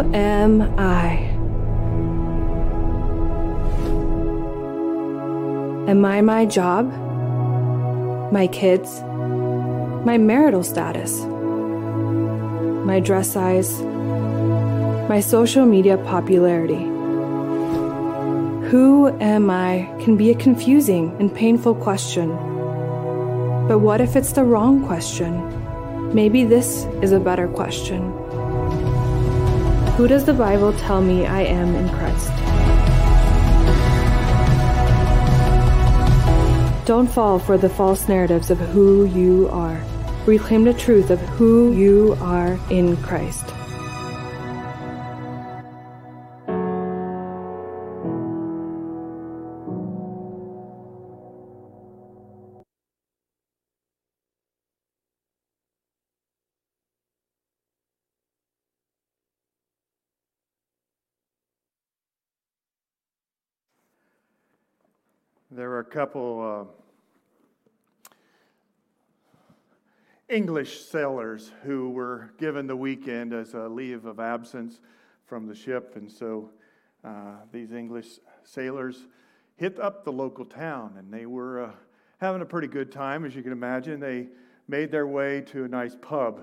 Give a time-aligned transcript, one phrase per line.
[0.00, 1.12] Who am I?
[5.90, 6.90] Am I my job?
[8.32, 9.02] My kids?
[10.06, 11.20] My marital status?
[12.86, 13.78] My dress size?
[15.10, 16.82] My social media popularity?
[18.70, 22.30] Who am I can be a confusing and painful question.
[23.68, 26.14] But what if it's the wrong question?
[26.14, 28.19] Maybe this is a better question.
[29.96, 32.30] Who does the Bible tell me I am in Christ?
[36.86, 39.80] Don't fall for the false narratives of who you are.
[40.26, 43.44] Reclaim the truth of who you are in Christ.
[65.60, 66.70] There were a couple
[68.10, 68.14] uh,
[70.26, 74.80] English sailors who were given the weekend as a leave of absence
[75.26, 76.48] from the ship, and so
[77.04, 78.06] uh, these English
[78.42, 79.04] sailors
[79.56, 81.72] hit up the local town, and they were uh,
[82.22, 84.00] having a pretty good time, as you can imagine.
[84.00, 84.28] They
[84.66, 86.42] made their way to a nice pub,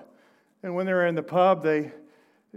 [0.61, 1.91] and when they were in the pub, they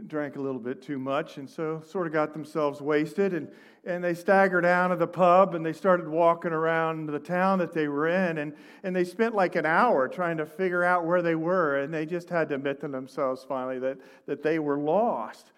[0.06, 3.34] drank a little bit too much, and so sort of got themselves wasted.
[3.34, 3.48] And,
[3.84, 7.72] and they staggered out of the pub and they started walking around the town that
[7.72, 8.38] they were in.
[8.38, 11.78] And, and they spent like an hour trying to figure out where they were.
[11.78, 15.52] And they just had to admit to themselves finally that, that they were lost.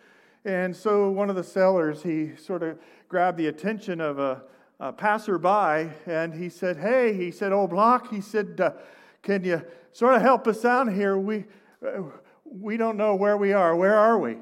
[0.44, 4.42] And so one of the sailors, he sort of grabbed the attention of a,
[4.78, 8.72] a passerby and he said, Hey, he said, Old Block, he said, uh,
[9.22, 9.62] Can you
[9.92, 11.18] sort of help us out here?
[11.18, 11.44] We.
[12.60, 13.74] We don't know where we are.
[13.74, 14.36] Where are we?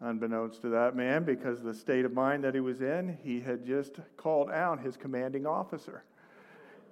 [0.00, 3.40] Unbeknownst to that man, because of the state of mind that he was in, he
[3.40, 6.04] had just called out his commanding officer.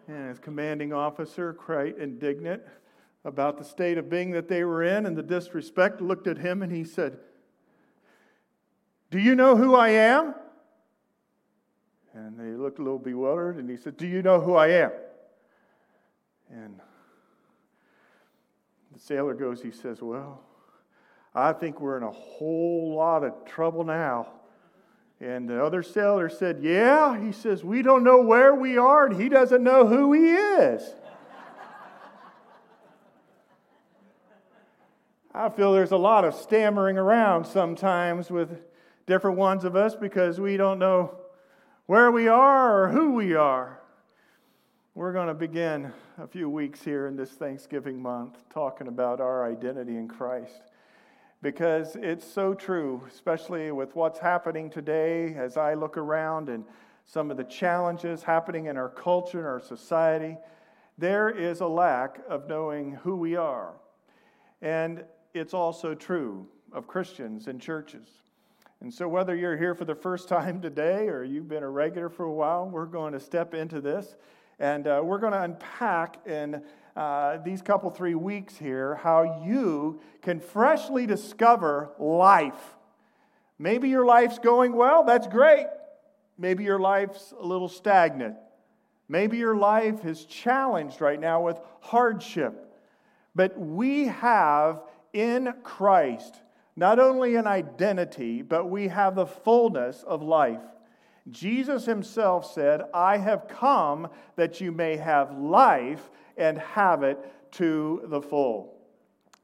[0.06, 2.62] And his commanding officer, quite indignant
[3.24, 6.62] about the state of being that they were in and the disrespect, looked at him
[6.62, 7.18] and he said,
[9.10, 10.34] Do you know who I am?
[12.14, 14.92] And they looked a little bewildered and he said, Do you know who I am?
[16.50, 16.80] And
[19.00, 20.42] the sailor goes, he says, Well,
[21.34, 24.28] I think we're in a whole lot of trouble now.
[25.20, 27.18] And the other sailor said, Yeah.
[27.22, 30.94] He says, We don't know where we are, and he doesn't know who he is.
[35.32, 38.60] I feel there's a lot of stammering around sometimes with
[39.06, 41.14] different ones of us because we don't know
[41.86, 43.79] where we are or who we are.
[44.96, 49.48] We're going to begin a few weeks here in this Thanksgiving month talking about our
[49.48, 50.62] identity in Christ
[51.42, 56.64] because it's so true, especially with what's happening today as I look around and
[57.06, 60.36] some of the challenges happening in our culture and our society.
[60.98, 63.74] There is a lack of knowing who we are.
[64.60, 68.08] And it's also true of Christians and churches.
[68.80, 72.08] And so, whether you're here for the first time today or you've been a regular
[72.08, 74.16] for a while, we're going to step into this
[74.60, 76.62] and uh, we're going to unpack in
[76.94, 82.76] uh, these couple, three weeks here how you can freshly discover life.
[83.58, 85.66] Maybe your life's going well, that's great.
[86.38, 88.36] Maybe your life's a little stagnant.
[89.08, 92.72] Maybe your life is challenged right now with hardship.
[93.34, 94.82] But we have
[95.12, 96.36] in Christ
[96.76, 100.62] not only an identity, but we have the fullness of life.
[101.30, 107.18] Jesus himself said, I have come that you may have life and have it
[107.52, 108.78] to the full.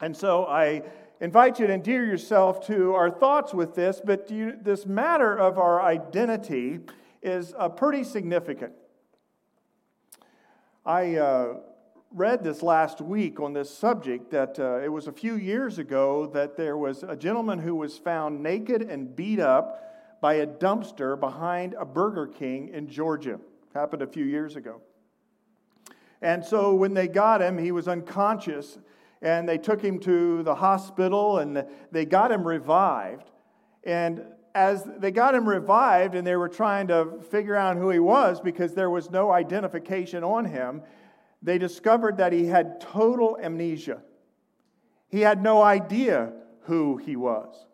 [0.01, 0.83] And so I
[1.19, 5.57] invite you to endear yourself to our thoughts with this, but you, this matter of
[5.57, 6.79] our identity
[7.21, 8.73] is uh, pretty significant.
[10.85, 11.55] I uh,
[12.11, 16.27] read this last week on this subject that uh, it was a few years ago
[16.27, 19.83] that there was a gentleman who was found naked and beat up
[20.21, 23.39] by a dumpster behind a Burger King in Georgia.
[23.73, 24.81] Happened a few years ago.
[26.21, 28.79] And so when they got him, he was unconscious,
[29.21, 33.29] and they took him to the hospital and they got him revived.
[33.83, 34.23] And
[34.53, 38.41] as they got him revived and they were trying to figure out who he was
[38.41, 40.81] because there was no identification on him,
[41.41, 44.01] they discovered that he had total amnesia.
[45.09, 47.66] He had no idea who he was.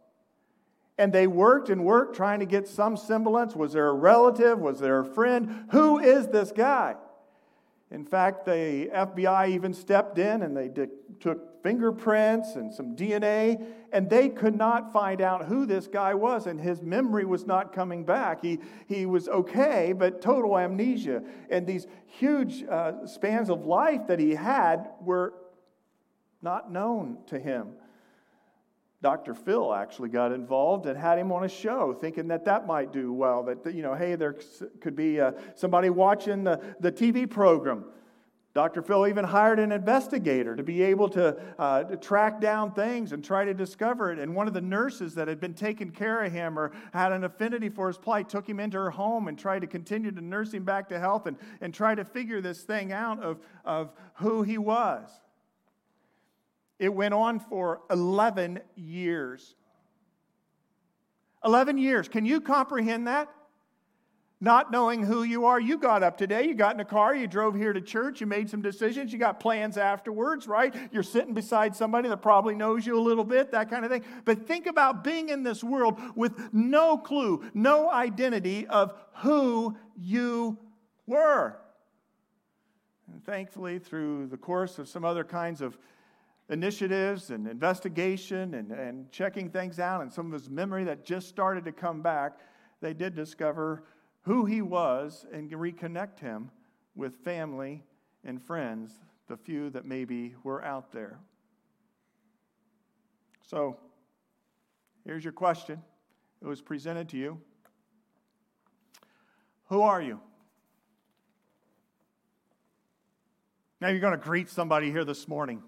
[0.98, 3.56] And they worked and worked trying to get some semblance.
[3.56, 4.60] Was there a relative?
[4.60, 5.66] Was there a friend?
[5.72, 6.96] Who is this guy?
[7.90, 10.70] In fact, the FBI even stepped in and they
[11.20, 16.46] took fingerprints and some DNA, and they could not find out who this guy was,
[16.46, 18.42] and his memory was not coming back.
[18.42, 21.24] He, he was okay, but total amnesia.
[21.50, 25.34] And these huge uh, spans of life that he had were
[26.42, 27.70] not known to him.
[29.04, 29.34] Dr.
[29.34, 33.12] Phil actually got involved and had him on a show, thinking that that might do
[33.12, 33.44] well.
[33.44, 34.38] That, you know, hey, there
[34.80, 37.84] could be uh, somebody watching the, the TV program.
[38.54, 38.82] Dr.
[38.82, 43.26] Phil even hired an investigator to be able to, uh, to, track down things and
[43.26, 44.20] try to discover it.
[44.20, 47.26] And one of the nurses that had been taking care of him or had an
[47.26, 50.54] affinity for his plight took him into her home and tried to continue to nurse
[50.54, 54.44] him back to health and, and try to figure this thing out of, of who
[54.44, 55.10] he was.
[56.80, 59.56] It went on for 11 years.
[61.44, 62.08] 11 years.
[62.08, 63.30] Can you comprehend that?
[64.44, 65.58] Not knowing who you are.
[65.58, 68.28] You got up today, you got in a car, you drove here to church, you
[68.28, 70.76] made some decisions, you got plans afterwards, right?
[70.92, 74.04] You're sitting beside somebody that probably knows you a little bit, that kind of thing.
[74.26, 80.58] But think about being in this world with no clue, no identity of who you
[81.08, 81.58] were.
[83.10, 85.78] And thankfully, through the course of some other kinds of
[86.50, 91.28] initiatives and investigation and, and checking things out and some of his memory that just
[91.28, 92.40] started to come back,
[92.82, 93.84] they did discover
[94.22, 96.52] who he was and reconnect him
[96.96, 97.84] with family
[98.24, 98.92] and friends,
[99.28, 101.20] the few that maybe were out there.
[103.42, 103.78] So,
[105.06, 105.82] here's your question.
[106.42, 107.40] It was presented to you.
[109.68, 110.20] Who are you?
[113.82, 115.62] Now you're going to greet somebody here this morning.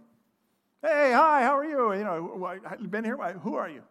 [0.86, 1.94] Hey, hi, how are you?
[1.94, 3.18] You know, been here?
[3.42, 3.82] Who are you?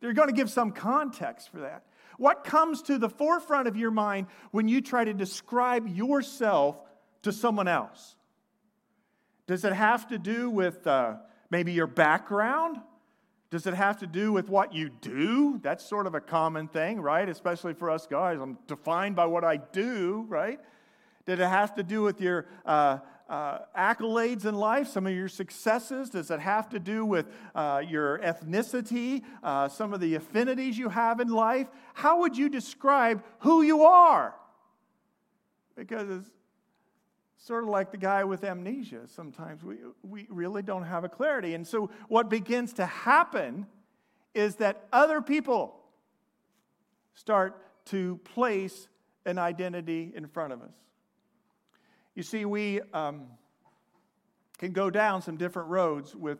[0.00, 1.84] They're going to give some context for that.
[2.16, 6.80] What comes to the forefront of your mind when you try to describe yourself
[7.24, 8.16] to someone else?
[9.46, 11.16] Does it have to do with uh,
[11.50, 12.78] maybe your background?
[13.50, 15.60] Does it have to do with what you do?
[15.62, 17.28] That's sort of a common thing, right?
[17.28, 18.38] Especially for us guys.
[18.40, 20.58] I'm defined by what I do, right?
[21.26, 23.00] Did it have to do with your uh,
[23.32, 26.10] uh, accolades in life, some of your successes?
[26.10, 30.90] Does it have to do with uh, your ethnicity, uh, some of the affinities you
[30.90, 31.66] have in life?
[31.94, 34.34] How would you describe who you are?
[35.74, 36.30] Because it's
[37.38, 39.08] sort of like the guy with amnesia.
[39.08, 41.54] Sometimes we, we really don't have a clarity.
[41.54, 43.66] And so, what begins to happen
[44.34, 45.80] is that other people
[47.14, 47.56] start
[47.86, 48.88] to place
[49.24, 50.74] an identity in front of us.
[52.14, 53.26] You see, we um,
[54.58, 56.38] can go down some different roads with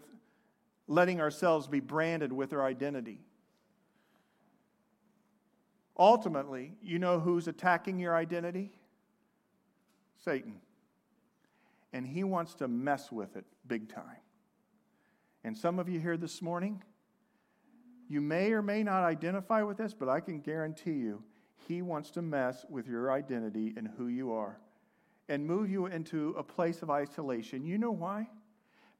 [0.86, 3.20] letting ourselves be branded with our identity.
[5.98, 8.70] Ultimately, you know who's attacking your identity?
[10.24, 10.60] Satan.
[11.92, 14.04] And he wants to mess with it big time.
[15.44, 16.82] And some of you here this morning,
[18.08, 21.22] you may or may not identify with this, but I can guarantee you,
[21.66, 24.58] he wants to mess with your identity and who you are
[25.32, 27.64] and move you into a place of isolation.
[27.64, 28.28] You know why?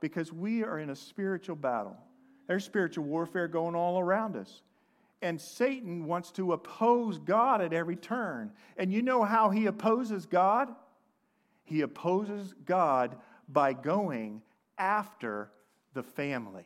[0.01, 1.95] Because we are in a spiritual battle.
[2.49, 4.63] There's spiritual warfare going all around us.
[5.21, 8.51] And Satan wants to oppose God at every turn.
[8.79, 10.71] And you know how he opposes God?
[11.65, 13.15] He opposes God
[13.47, 14.41] by going
[14.79, 15.51] after
[15.93, 16.65] the family.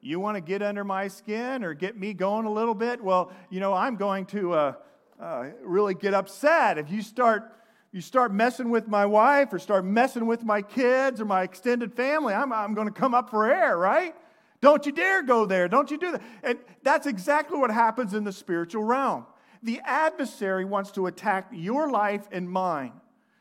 [0.00, 3.02] You want to get under my skin or get me going a little bit?
[3.02, 4.72] Well, you know, I'm going to uh,
[5.20, 7.54] uh, really get upset if you start
[7.92, 11.94] you start messing with my wife or start messing with my kids or my extended
[11.94, 14.14] family, I'm, I'm going to come up for air, right?
[14.60, 15.68] Don't you dare go there.
[15.68, 16.22] Don't you do that.
[16.42, 19.26] And that's exactly what happens in the spiritual realm.
[19.62, 22.92] The adversary wants to attack your life and mine,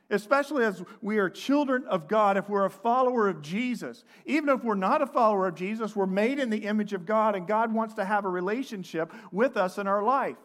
[0.09, 4.03] especially as we are children of God, if we're a follower of Jesus.
[4.25, 7.35] Even if we're not a follower of Jesus, we're made in the image of God,
[7.35, 10.37] and God wants to have a relationship with us in our life.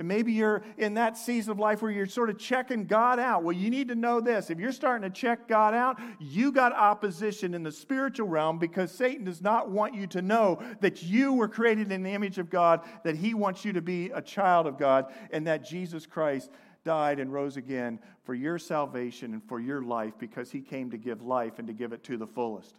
[0.00, 3.44] And maybe you're in that season of life where you're sort of checking God out.
[3.44, 4.48] Well, you need to know this.
[4.48, 8.90] If you're starting to check God out, you got opposition in the spiritual realm because
[8.90, 12.48] Satan does not want you to know that you were created in the image of
[12.48, 16.50] God, that he wants you to be a child of God, and that Jesus Christ
[16.82, 20.96] died and rose again for your salvation and for your life because he came to
[20.96, 22.74] give life and to give it to the fullest.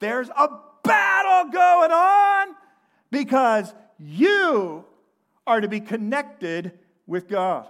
[0.00, 0.48] There's a
[0.82, 2.56] battle going on
[3.12, 4.84] because you
[5.46, 7.68] are to be connected with God.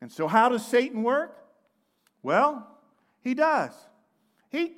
[0.00, 1.36] And so, how does Satan work?
[2.22, 2.66] Well,
[3.22, 3.72] he does.
[4.50, 4.72] He,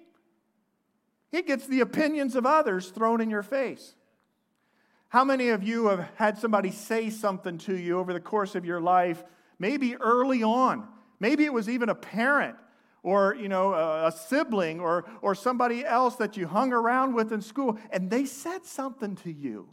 [1.31, 3.95] he gets the opinions of others thrown in your face.
[5.09, 8.65] How many of you have had somebody say something to you over the course of
[8.65, 9.25] your life,
[9.59, 10.89] maybe early on?
[11.21, 12.57] Maybe it was even a parent
[13.03, 17.41] or you know a, sibling or or somebody else that you hung around with in
[17.41, 19.69] school and they said something to you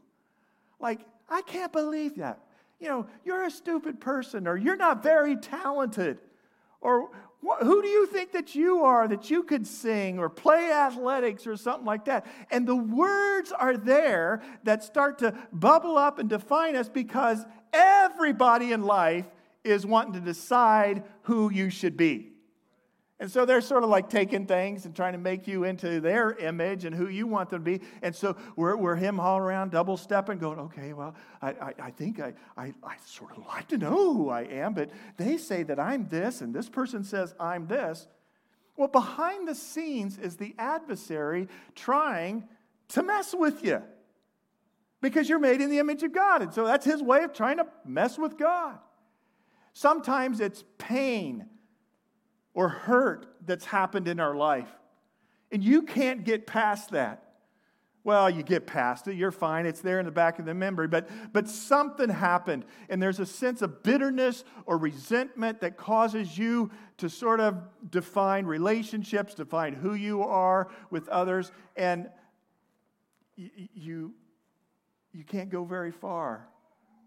[0.79, 0.99] like
[1.33, 2.39] i can't believe that
[2.79, 6.19] you know you're a stupid person or you're not very talented
[6.81, 7.09] or
[7.61, 11.55] who do you think that you are that you could sing or play athletics or
[11.57, 12.25] something like that?
[12.51, 18.71] And the words are there that start to bubble up and define us because everybody
[18.71, 19.25] in life
[19.63, 22.32] is wanting to decide who you should be.
[23.23, 26.33] And so they're sort of like taking things and trying to make you into their
[26.33, 27.85] image and who you want them to be.
[28.01, 31.91] And so we're, we're him hauling around, double stepping, going, okay, well, I, I, I
[31.91, 35.63] think I, I, I sort of like to know who I am, but they say
[35.63, 38.09] that I'm this, and this person says I'm this.
[38.75, 42.43] Well, behind the scenes is the adversary trying
[42.89, 43.81] to mess with you
[44.99, 46.41] because you're made in the image of God.
[46.41, 48.79] And so that's his way of trying to mess with God.
[49.71, 51.45] Sometimes it's pain
[52.53, 54.69] or hurt that's happened in our life.
[55.51, 57.23] And you can't get past that.
[58.05, 60.89] Well, you get past it, you're fine, it's there in the back of the memory,
[60.89, 66.69] but, but something happened, and there's a sense of bitterness or resentment that causes you
[66.97, 72.09] to sort of define relationships, define who you are with others, and
[73.37, 74.13] you,
[75.13, 76.47] you, can't go very far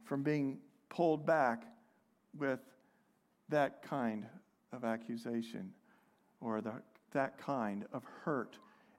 [0.04, 1.64] from being pulled back
[2.36, 2.58] with
[3.50, 4.26] that kind
[4.72, 5.72] of accusation
[6.40, 6.72] or the,
[7.12, 8.56] that kind of hurt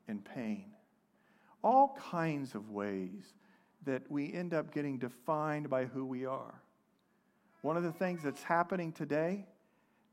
[0.08, 0.66] and pain.
[1.64, 3.34] All kinds of ways
[3.86, 6.62] that we end up getting defined by who we are.
[7.62, 9.46] One of the things that's happening today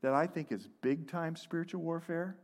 [0.01, 2.35] that I think is big time spiritual warfare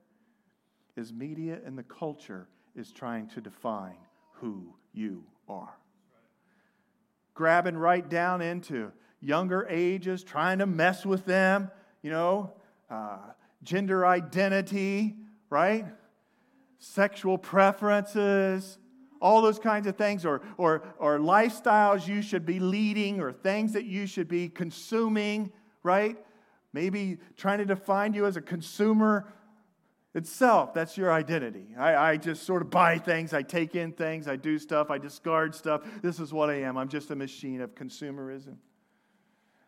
[0.95, 3.97] is media and the culture is trying to define
[4.33, 5.77] who you are.
[7.33, 12.53] Grabbing right down into younger ages, trying to mess with them, you know,
[12.91, 13.17] uh,
[13.63, 15.15] gender identity,
[15.49, 15.85] right?
[16.77, 18.77] Sexual preferences,
[19.21, 23.73] all those kinds of things, or, or, or lifestyles you should be leading, or things
[23.73, 25.51] that you should be consuming,
[25.83, 26.17] right?
[26.73, 29.31] Maybe trying to define you as a consumer
[30.13, 30.73] itself.
[30.73, 31.67] That's your identity.
[31.77, 34.97] I, I just sort of buy things, I take in things, I do stuff, I
[34.97, 35.83] discard stuff.
[36.01, 36.77] This is what I am.
[36.77, 38.55] I'm just a machine of consumerism.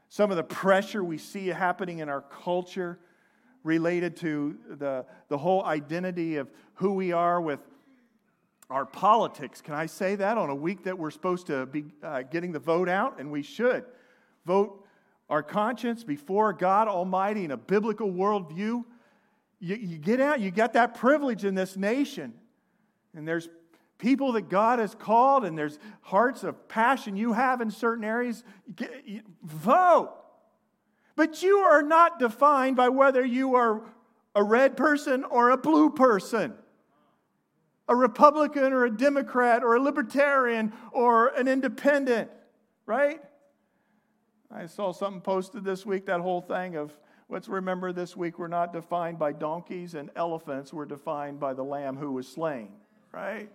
[0.09, 2.99] Some of the pressure we see happening in our culture
[3.63, 7.59] related to the, the whole identity of who we are with
[8.69, 9.61] our politics.
[9.61, 12.59] Can I say that on a week that we're supposed to be uh, getting the
[12.59, 13.19] vote out?
[13.19, 13.85] And we should
[14.45, 14.85] vote
[15.29, 18.83] our conscience before God Almighty in a biblical worldview.
[19.59, 22.33] You, you get out, you got that privilege in this nation.
[23.15, 23.47] And there's
[23.97, 28.43] people that God has called, and there's hearts of passion you have in certain areas.
[28.75, 30.13] Get, you, vote.
[31.15, 33.81] But you are not defined by whether you are
[34.35, 36.53] a red person or a blue person,
[37.87, 42.31] a Republican or a Democrat or a Libertarian or an independent,
[42.85, 43.21] right?
[44.51, 46.95] I saw something posted this week, that whole thing of
[47.29, 51.63] let's remember this week we're not defined by donkeys and elephants, we're defined by the
[51.63, 52.69] lamb who was slain,
[53.11, 53.49] right?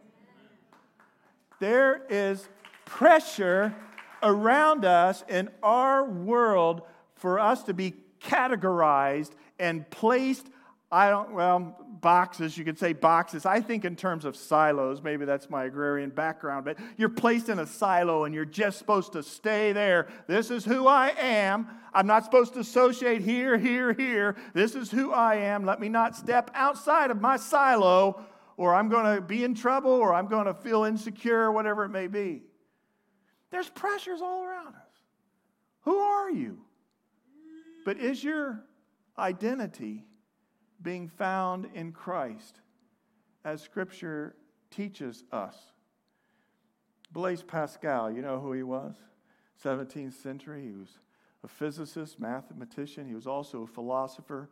[1.61, 2.49] There is
[2.85, 3.75] pressure
[4.23, 6.83] around us in our world
[7.19, 10.47] for us to be categorized and placed,
[10.91, 13.45] I don't, well, boxes, you could say boxes.
[13.45, 17.59] I think in terms of silos, maybe that's my agrarian background, but you're placed in
[17.59, 20.09] a silo and you're just supposed to stay there.
[20.27, 21.69] This is who I am.
[21.93, 24.37] I'm not supposed to associate here, here, here.
[24.55, 25.65] This is who I am.
[25.65, 28.25] Let me not step outside of my silo
[28.57, 31.91] or I'm going to be in trouble or I'm going to feel insecure, whatever it
[31.91, 32.43] may be.
[33.51, 34.83] There's pressures all around us.
[35.83, 36.59] Who are you?
[37.88, 38.62] But is your
[39.18, 40.04] identity
[40.83, 42.61] being found in Christ
[43.47, 44.37] as Scripture
[44.71, 45.57] teaches us?
[47.12, 48.95] Blaise Pascal, you know who he was?
[49.64, 50.66] 17th century.
[50.66, 50.99] He was
[51.42, 53.09] a physicist, mathematician.
[53.09, 54.50] He was also a philosopher.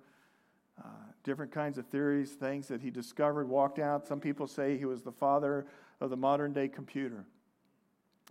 [0.83, 0.89] Uh,
[1.23, 4.07] different kinds of theories, things that he discovered, walked out.
[4.07, 5.67] Some people say he was the father
[6.01, 7.27] of the modern day computer.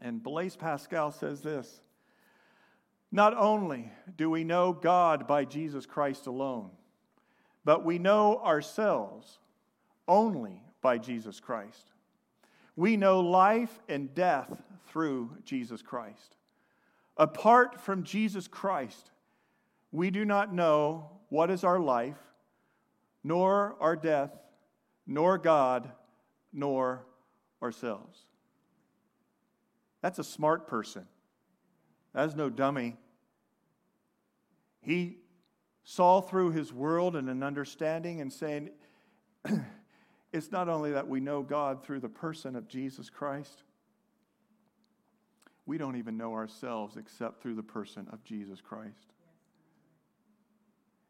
[0.01, 1.81] And Blaise Pascal says this
[3.11, 6.69] not only do we know God by Jesus Christ alone,
[7.63, 9.39] but we know ourselves
[10.07, 11.91] only by Jesus Christ.
[12.75, 14.51] We know life and death
[14.87, 16.35] through Jesus Christ.
[17.17, 19.11] Apart from Jesus Christ,
[19.91, 22.17] we do not know what is our life,
[23.23, 24.31] nor our death,
[25.07, 25.89] nor God,
[26.51, 27.05] nor
[27.63, 28.19] ourselves.
[30.01, 31.07] That's a smart person.
[32.15, 32.95] That's no dummy.
[34.79, 35.17] He
[35.83, 38.69] saw through his world and an understanding and saying,
[40.31, 43.63] it's not only that we know God through the person of Jesus Christ,
[45.65, 49.13] we don't even know ourselves except through the person of Jesus Christ.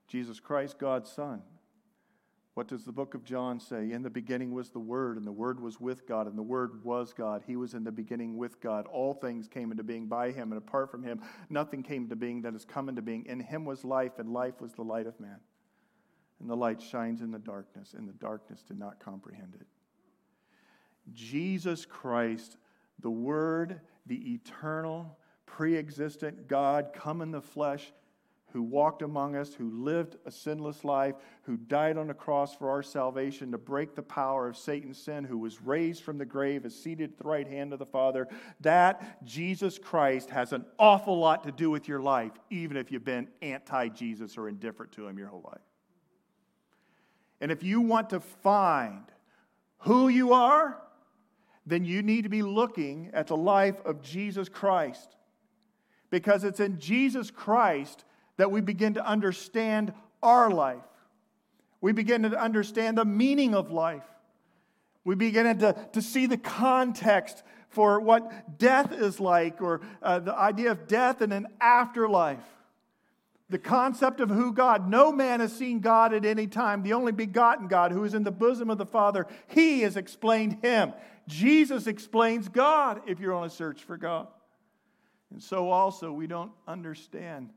[0.07, 1.43] Jesus Christ, God's Son.
[2.55, 3.91] What does the book of John say?
[3.91, 6.85] In the beginning was the Word, and the Word was with God, and the Word
[6.85, 7.43] was God.
[7.45, 8.87] He was in the beginning with God.
[8.87, 12.41] All things came into being by Him, and apart from Him, nothing came into being
[12.43, 13.25] that has come into being.
[13.25, 15.41] In Him was life, and life was the light of man.
[16.39, 19.67] And the light shines in the darkness, and the darkness did not comprehend it.
[21.13, 22.55] Jesus Christ,
[23.01, 27.91] the Word, the eternal, pre existent God, come in the flesh
[28.55, 32.69] who walked among us, who lived a sinless life, who died on the cross for
[32.69, 36.65] our salvation to break the power of Satan's sin, who was raised from the grave,
[36.65, 38.29] is seated at the right hand of the Father,
[38.61, 43.03] that Jesus Christ has an awful lot to do with your life, even if you've
[43.03, 45.59] been anti Jesus or indifferent to him your whole life.
[47.41, 49.03] And if you want to find
[49.79, 50.81] who you are,
[51.65, 55.17] then you need to be looking at the life of Jesus Christ.
[56.09, 58.05] Because it's in Jesus Christ
[58.37, 60.83] that we begin to understand our life.
[61.81, 64.03] We begin to understand the meaning of life.
[65.03, 70.35] We begin to, to see the context for what death is like, or uh, the
[70.35, 72.43] idea of death and an afterlife.
[73.49, 77.11] The concept of who God, no man has seen God at any time, the only
[77.11, 80.93] begotten God who is in the bosom of the Father, He has explained Him.
[81.27, 84.27] Jesus explains God if you're on a search for God.
[85.31, 87.49] And so also, we don't understand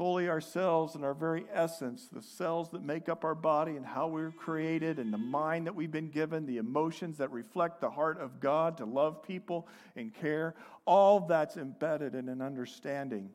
[0.00, 4.06] fully ourselves and our very essence, the cells that make up our body and how
[4.06, 7.90] we are created, and the mind that we've been given, the emotions that reflect the
[7.90, 10.54] heart of God to love people and care,
[10.86, 13.28] all that's embedded in an understanding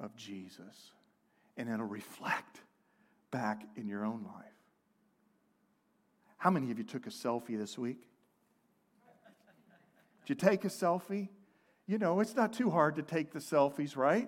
[0.00, 0.92] of Jesus.
[1.58, 2.62] And it'll reflect
[3.30, 4.46] back in your own life.
[6.38, 8.00] How many of you took a selfie this week?
[10.24, 11.28] Did you take a selfie?
[11.86, 14.26] You know, it's not too hard to take the selfies, right?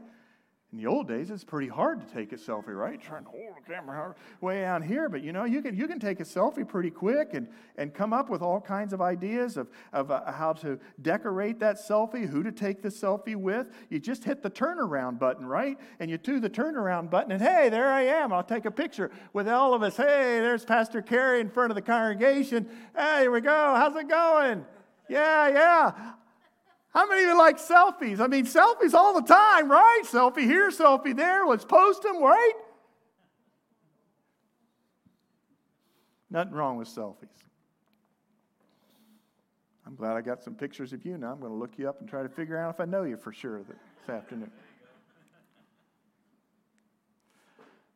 [0.73, 3.01] In the old days, it's pretty hard to take a selfie, right?
[3.03, 5.99] Trying to hold the camera way out here, but you know, you can, you can
[5.99, 9.69] take a selfie pretty quick and, and come up with all kinds of ideas of,
[9.93, 13.67] of uh, how to decorate that selfie, who to take the selfie with.
[13.89, 15.77] You just hit the turnaround button, right?
[15.99, 18.33] And you do the turnaround button, and hey, there I am.
[18.33, 19.97] I'll take a picture with all of us.
[19.97, 22.69] Hey, there's Pastor Carey in front of the congregation.
[22.97, 23.75] Hey, here we go.
[23.75, 24.65] How's it going?
[25.09, 26.13] Yeah, yeah.
[26.93, 28.21] How many of you like selfies?
[28.21, 30.03] I mean, selfies all the time, right?
[30.05, 31.47] Selfie here, selfie there.
[31.47, 32.53] Let's post them, right?
[36.31, 37.29] Nothing wrong with selfies.
[39.87, 41.33] I'm glad I got some pictures of you now.
[41.33, 43.17] I'm going to look you up and try to figure out if I know you
[43.17, 44.51] for sure this afternoon.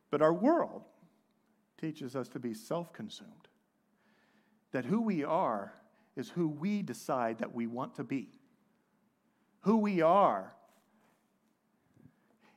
[0.09, 0.83] But our world
[1.79, 3.47] teaches us to be self consumed,
[4.71, 5.73] that who we are
[6.15, 8.29] is who we decide that we want to be
[9.65, 10.53] who we are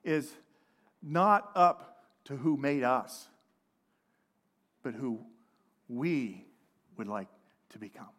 [0.04, 0.30] is
[1.02, 3.28] not up to who made us,
[4.82, 5.18] but who
[5.88, 6.44] we
[6.98, 7.28] would like
[7.70, 8.10] to become.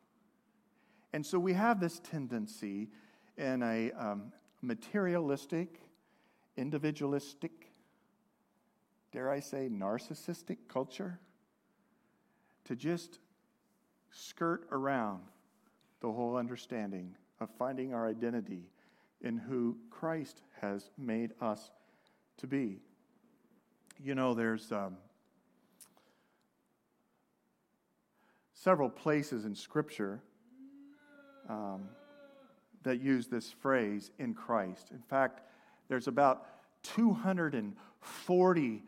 [1.14, 2.90] And so we have this tendency
[3.38, 5.82] in a um, materialistic,
[6.58, 7.52] individualistic,
[9.12, 11.20] dare I say, narcissistic culture
[12.66, 13.20] to just
[14.10, 15.22] skirt around
[16.02, 18.64] the whole understanding of finding our identity
[19.22, 21.72] in who Christ has made us
[22.38, 22.80] to be.
[24.02, 24.96] You know, there's um,
[28.54, 30.22] several places in Scripture
[31.50, 31.90] um,
[32.84, 34.92] that use this phrase in Christ.
[34.92, 35.42] In fact,
[35.90, 36.46] there's about
[36.84, 38.84] 240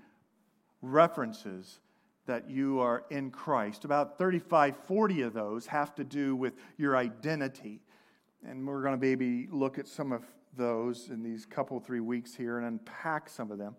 [0.81, 1.79] references
[2.25, 3.83] that you are in Christ.
[3.83, 7.81] About 35, 40 of those have to do with your identity.
[8.47, 10.23] And we're going to maybe look at some of
[10.57, 13.75] those in these couple, three weeks here and unpack some of them.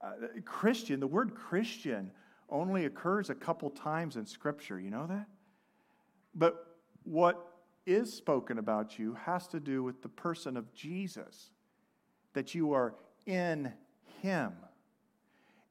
[0.00, 0.12] Uh,
[0.44, 2.10] Christian, the word Christian
[2.48, 4.78] only occurs a couple times in Scripture.
[4.78, 5.26] You know that?
[6.34, 11.50] But what is spoken about you has to do with the person of Jesus,
[12.34, 12.94] that you are
[13.26, 13.72] in
[14.22, 14.52] Him.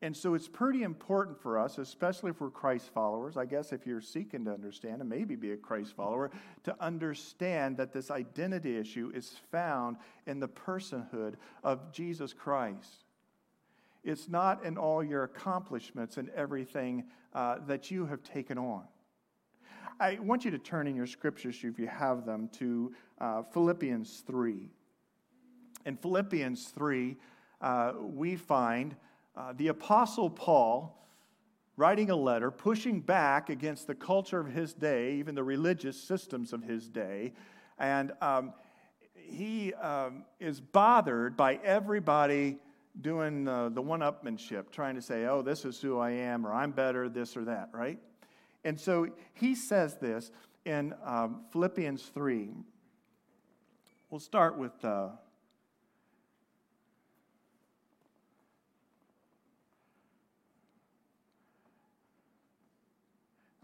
[0.01, 3.87] And so it's pretty important for us, especially if we're Christ followers, I guess if
[3.87, 6.31] you're seeking to understand and maybe be a Christ follower,
[6.63, 13.05] to understand that this identity issue is found in the personhood of Jesus Christ.
[14.03, 18.83] It's not in all your accomplishments and everything uh, that you have taken on.
[19.99, 24.23] I want you to turn in your scriptures, if you have them, to uh, Philippians
[24.27, 24.69] 3.
[25.85, 27.15] In Philippians 3,
[27.61, 28.95] uh, we find
[29.35, 31.05] uh, the Apostle Paul
[31.77, 36.53] writing a letter pushing back against the culture of his day, even the religious systems
[36.53, 37.33] of his day.
[37.77, 38.53] And um,
[39.13, 42.57] he um, is bothered by everybody
[43.01, 46.53] doing uh, the one upmanship, trying to say, oh, this is who I am, or
[46.53, 47.99] I'm better, this or that, right?
[48.63, 50.31] And so he says this
[50.63, 52.51] in um, Philippians 3.
[54.09, 54.83] We'll start with.
[54.83, 55.09] Uh,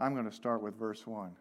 [0.01, 1.31] I'm going to start with verse 1.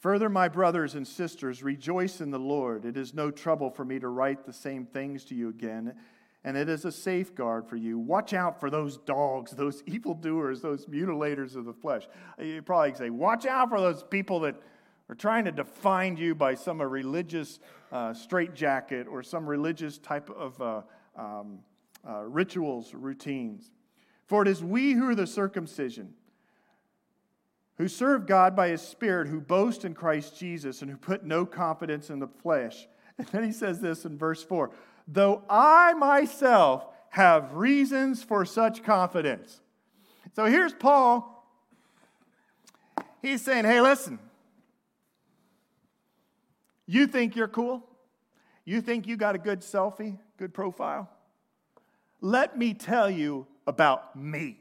[0.00, 2.84] Further, my brothers and sisters, rejoice in the Lord.
[2.84, 5.94] It is no trouble for me to write the same things to you again,
[6.44, 7.98] and it is a safeguard for you.
[7.98, 12.06] Watch out for those dogs, those evildoers, those mutilators of the flesh.
[12.38, 14.56] You probably say, Watch out for those people that
[15.08, 17.58] are trying to define you by some religious
[17.90, 20.82] uh, straitjacket or some religious type of uh,
[21.16, 21.60] um,
[22.06, 23.70] uh, rituals, routines.
[24.26, 26.14] For it is we who are the circumcision,
[27.76, 31.44] who serve God by his Spirit, who boast in Christ Jesus, and who put no
[31.44, 32.88] confidence in the flesh.
[33.18, 34.70] And then he says this in verse 4
[35.06, 39.60] Though I myself have reasons for such confidence.
[40.34, 41.46] So here's Paul.
[43.20, 44.18] He's saying, Hey, listen,
[46.86, 47.86] you think you're cool?
[48.64, 51.10] You think you got a good selfie, good profile?
[52.20, 54.58] Let me tell you about me.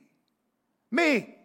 [0.92, 1.36] Me.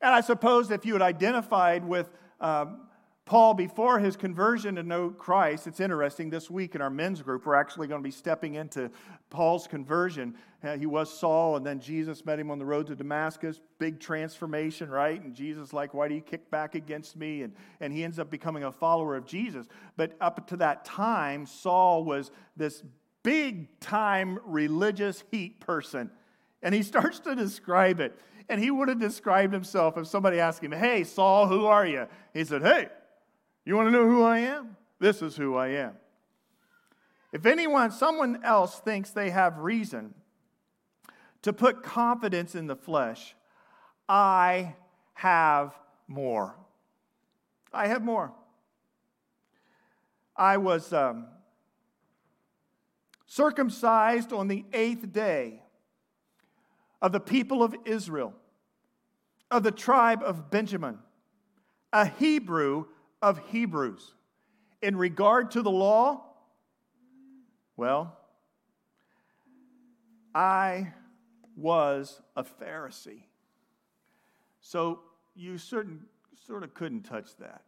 [0.00, 2.86] And I suppose if you had identified with um,
[3.26, 6.30] Paul before his conversion to know Christ, it's interesting.
[6.30, 8.90] This week in our men's group, we're actually going to be stepping into
[9.28, 10.34] Paul's conversion.
[10.64, 13.60] Uh, he was Saul, and then Jesus met him on the road to Damascus.
[13.78, 15.22] Big transformation, right?
[15.22, 17.42] And Jesus, like, why do you kick back against me?
[17.42, 19.68] And, and he ends up becoming a follower of Jesus.
[19.96, 22.82] But up to that time, Saul was this
[23.22, 26.10] big time religious heat person.
[26.62, 28.18] And he starts to describe it.
[28.48, 32.06] And he would have described himself if somebody asked him, Hey, Saul, who are you?
[32.34, 32.88] He said, Hey,
[33.64, 34.76] you want to know who I am?
[34.98, 35.92] This is who I am.
[37.32, 40.14] If anyone, someone else thinks they have reason
[41.42, 43.34] to put confidence in the flesh,
[44.08, 44.74] I
[45.14, 45.74] have
[46.08, 46.56] more.
[47.72, 48.32] I have more.
[50.36, 51.26] I was um,
[53.26, 55.62] circumcised on the eighth day
[57.02, 58.34] of the people of Israel,
[59.50, 60.98] of the tribe of Benjamin,
[61.92, 62.86] a Hebrew
[63.22, 64.14] of Hebrews.
[64.82, 66.24] In regard to the law,
[67.76, 68.16] well,
[70.34, 70.92] I
[71.56, 73.24] was a Pharisee.
[74.60, 75.00] So
[75.34, 76.04] you certain,
[76.46, 77.62] sort of couldn't touch that.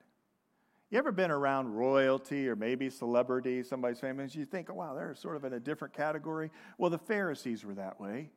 [0.91, 4.35] You ever been around royalty or maybe celebrity, somebody's famous?
[4.35, 6.51] You think, oh, wow, they're sort of in a different category.
[6.77, 8.31] Well, the Pharisees were that way.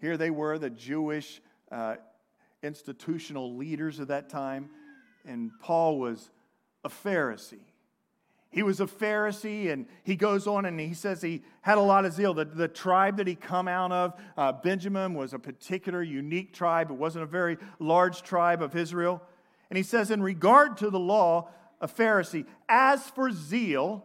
[0.00, 1.96] Here they were, the Jewish uh,
[2.62, 4.70] institutional leaders of that time,
[5.26, 6.30] and Paul was
[6.84, 7.66] a Pharisee.
[8.50, 12.04] He was a Pharisee, and he goes on and he says he had a lot
[12.04, 12.34] of zeal.
[12.34, 16.90] The, the tribe that he come out of, uh, Benjamin, was a particular, unique tribe.
[16.90, 19.22] It wasn't a very large tribe of Israel.
[19.68, 21.48] And he says, in regard to the law,
[21.80, 24.04] a Pharisee, as for zeal,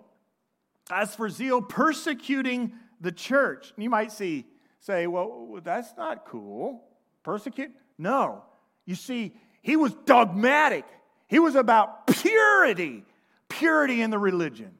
[0.92, 3.74] as for zeal persecuting the church.
[3.78, 4.46] You might see,
[4.86, 6.84] say, well, that's not cool.
[7.24, 7.72] Persecute?
[7.98, 8.44] No.
[8.86, 10.86] You see, he was dogmatic.
[11.28, 13.04] He was about purity,
[13.50, 14.72] purity in the religion,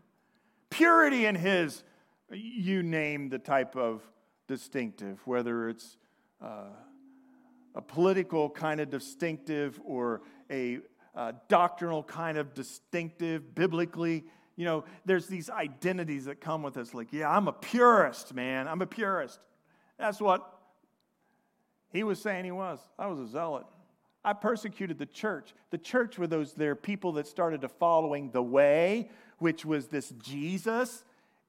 [0.70, 1.84] purity in his,
[2.32, 4.04] you name the type of
[4.48, 5.98] distinctive, whether it's
[6.40, 6.70] uh,
[7.74, 10.80] a political kind of distinctive or a
[11.16, 14.24] uh, doctrinal kind of distinctive, biblically.
[14.56, 18.68] You know, there's these identities that come with us, like, yeah, I'm a purist, man.
[18.68, 19.40] I'm a purist.
[19.98, 20.52] That's what
[21.92, 22.80] he was saying he was.
[23.00, 23.66] I was a zealot.
[24.24, 25.54] I persecuted the church.
[25.70, 30.10] The church were those there people that started to following the way, which was this
[30.22, 31.04] Jesus.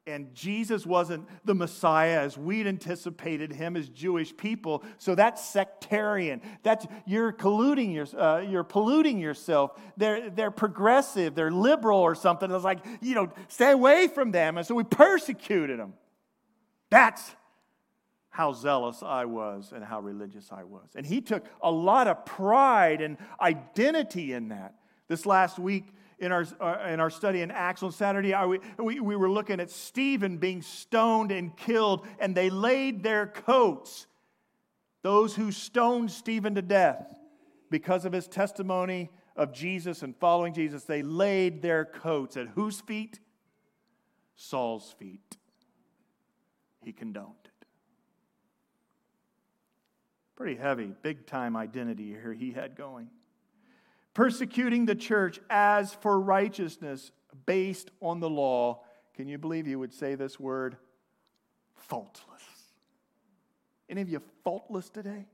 [0.09, 4.85] And Jesus wasn't the Messiah as we'd anticipated him as Jewish people.
[4.99, 6.41] So that's sectarian.
[6.63, 9.73] That's you're colluding your, uh, you're polluting yourself.
[9.97, 11.35] They're they're progressive.
[11.35, 12.49] They're liberal or something.
[12.53, 14.59] It's like you know, stay away from them.
[14.59, 15.95] And so we persecuted them.
[16.89, 17.35] That's
[18.37, 20.91] how zealous I was and how religious I was.
[20.95, 24.75] And he took a lot of pride and identity in that.
[25.09, 25.87] This last week
[26.19, 29.59] in our, uh, in our study in Acts on Saturday, I, we, we were looking
[29.59, 34.07] at Stephen being stoned and killed, and they laid their coats,
[35.01, 37.19] those who stoned Stephen to death
[37.71, 42.83] because of his testimony of Jesus and following Jesus, they laid their coats at whose
[42.83, 43.19] feet?
[44.35, 45.39] Saul's feet.
[46.85, 47.46] He condoned.
[50.37, 53.09] Pretty heavy, big time identity here he had going.
[54.13, 57.11] Persecuting the church as for righteousness
[57.47, 58.83] based on the law.
[59.15, 60.77] Can you believe you would say this word?
[61.75, 62.43] Faultless.
[63.89, 65.27] Any of you faultless today?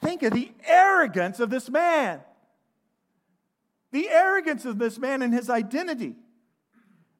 [0.00, 2.20] Think of the arrogance of this man.
[3.92, 6.16] The arrogance of this man and his identity.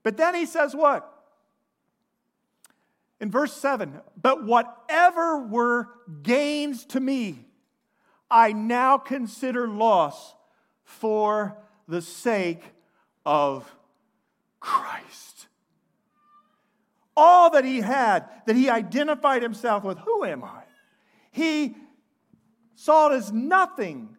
[0.02, 1.11] But then he says what?
[3.22, 5.88] In verse 7 But whatever were
[6.22, 7.46] gains to me,
[8.28, 10.34] I now consider loss
[10.82, 11.56] for
[11.86, 12.64] the sake
[13.24, 13.72] of
[14.58, 15.46] Christ.
[17.16, 20.64] All that he had, that he identified himself with, who am I?
[21.30, 21.76] He
[22.74, 24.16] saw it as nothing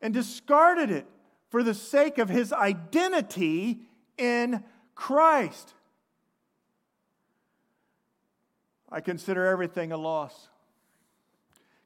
[0.00, 1.06] and discarded it
[1.50, 3.80] for the sake of his identity
[4.16, 5.74] in Christ.
[8.94, 10.48] I consider everything a loss.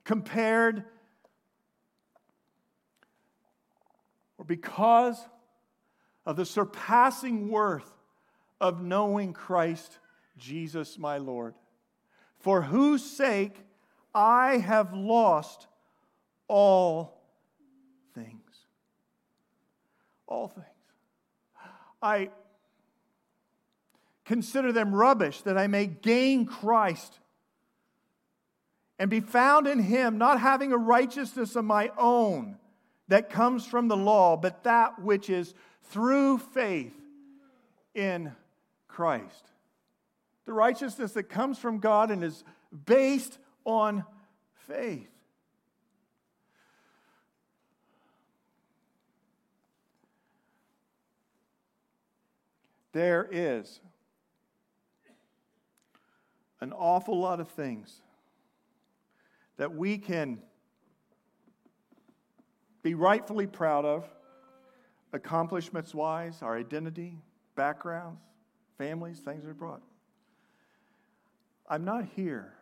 [0.05, 0.85] Compared
[4.37, 5.19] or because
[6.27, 7.91] of the surpassing worth
[8.61, 9.99] of knowing Christ
[10.37, 11.55] Jesus my Lord,
[12.41, 13.57] for whose sake
[14.15, 15.67] I have lost
[16.47, 17.23] all
[18.15, 18.67] things.
[20.27, 20.67] All things.
[22.03, 22.29] I
[24.29, 27.19] consider them rubbish that I may gain Christ
[28.99, 32.59] and be found in him, not having a righteousness of my own
[33.09, 36.93] that comes from the law, but that which is through faith
[37.95, 38.33] in
[38.87, 39.51] Christ.
[40.45, 42.45] The righteousness that comes from God and is
[42.85, 44.05] based on
[44.67, 45.09] faith.
[52.93, 53.81] There is
[56.61, 58.01] an awful lot of things
[59.57, 60.39] that we can
[62.83, 64.09] be rightfully proud of,
[65.13, 67.17] accomplishments wise, our identity,
[67.55, 68.21] backgrounds,
[68.77, 69.83] families, things we brought.
[71.69, 72.53] I'm not here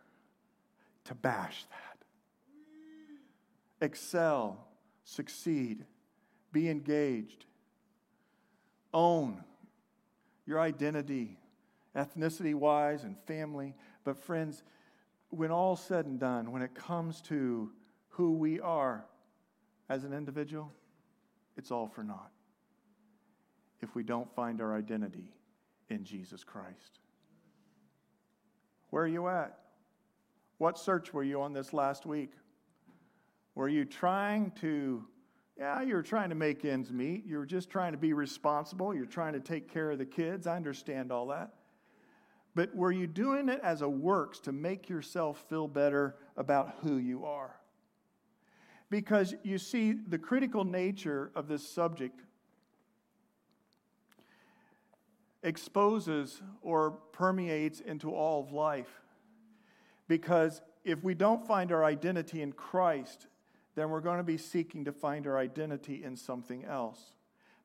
[1.05, 3.85] to bash that.
[3.85, 4.67] Excel,
[5.05, 5.85] succeed,
[6.51, 7.45] be engaged,
[8.93, 9.43] own
[10.45, 11.37] your identity,
[11.97, 13.73] ethnicity wise and family.
[14.03, 14.63] But, friends,
[15.29, 17.71] when all's said and done, when it comes to
[18.09, 19.05] who we are
[19.89, 20.71] as an individual,
[21.57, 22.31] it's all for naught
[23.81, 25.33] if we don't find our identity
[25.89, 26.99] in Jesus Christ.
[28.89, 29.57] Where are you at?
[30.57, 32.31] What search were you on this last week?
[33.53, 35.03] Were you trying to,
[35.57, 37.25] yeah, you were trying to make ends meet.
[37.25, 38.93] You were just trying to be responsible.
[38.93, 40.47] You're trying to take care of the kids.
[40.47, 41.53] I understand all that.
[42.57, 46.97] But were you doing it as a works to make yourself feel better about who
[46.97, 47.55] you are?
[48.89, 52.19] Because you see, the critical nature of this subject
[55.43, 59.03] exposes or permeates into all of life.
[60.07, 63.27] Because if we don't find our identity in Christ,
[63.75, 67.13] then we're going to be seeking to find our identity in something else.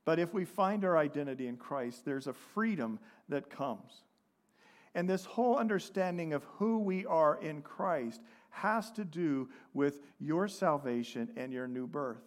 [0.05, 2.99] But if we find our identity in Christ, there's a freedom
[3.31, 4.03] that comes.
[4.95, 10.49] And this whole understanding of who we are in Christ has to do with your
[10.49, 12.23] salvation and your new birth.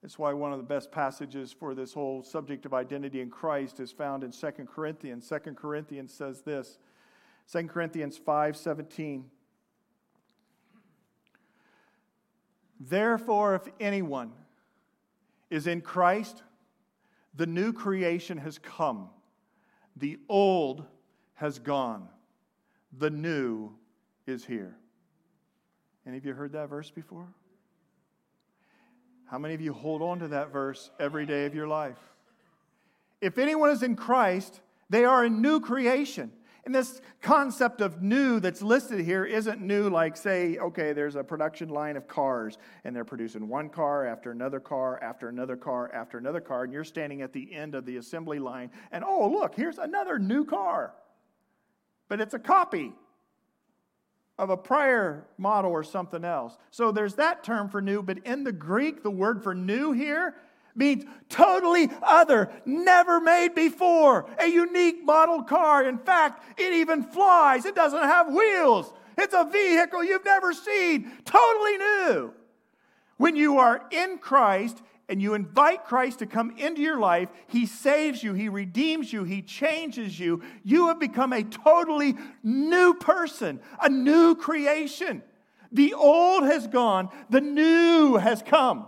[0.00, 3.80] That's why one of the best passages for this whole subject of identity in Christ
[3.80, 5.28] is found in 2 Corinthians.
[5.28, 6.78] 2 Corinthians says this
[7.50, 9.24] 2 Corinthians 5 17.
[12.78, 14.32] Therefore, if anyone
[15.48, 16.42] is in Christ,
[17.34, 19.08] the new creation has come.
[19.96, 20.84] The old
[21.34, 22.08] has gone.
[22.98, 23.72] The new
[24.26, 24.76] is here.
[26.06, 27.26] Any of you heard that verse before?
[29.26, 31.98] How many of you hold on to that verse every day of your life?
[33.20, 36.30] If anyone is in Christ, they are a new creation.
[36.66, 41.22] And this concept of new that's listed here isn't new, like, say, okay, there's a
[41.22, 45.92] production line of cars, and they're producing one car after another car after another car
[45.92, 49.28] after another car, and you're standing at the end of the assembly line, and oh,
[49.28, 50.94] look, here's another new car.
[52.08, 52.92] But it's a copy
[54.38, 56.56] of a prior model or something else.
[56.70, 60.34] So there's that term for new, but in the Greek, the word for new here
[60.74, 65.84] means totally other, never made before, a unique model car.
[65.84, 68.92] In fact, it even flies, it doesn't have wheels.
[69.16, 72.34] It's a vehicle you've never seen, totally new.
[73.16, 77.66] When you are in Christ, and you invite Christ to come into your life, He
[77.66, 80.42] saves you, He redeems you, He changes you.
[80.62, 85.22] You have become a totally new person, a new creation.
[85.72, 88.86] The old has gone, the new has come.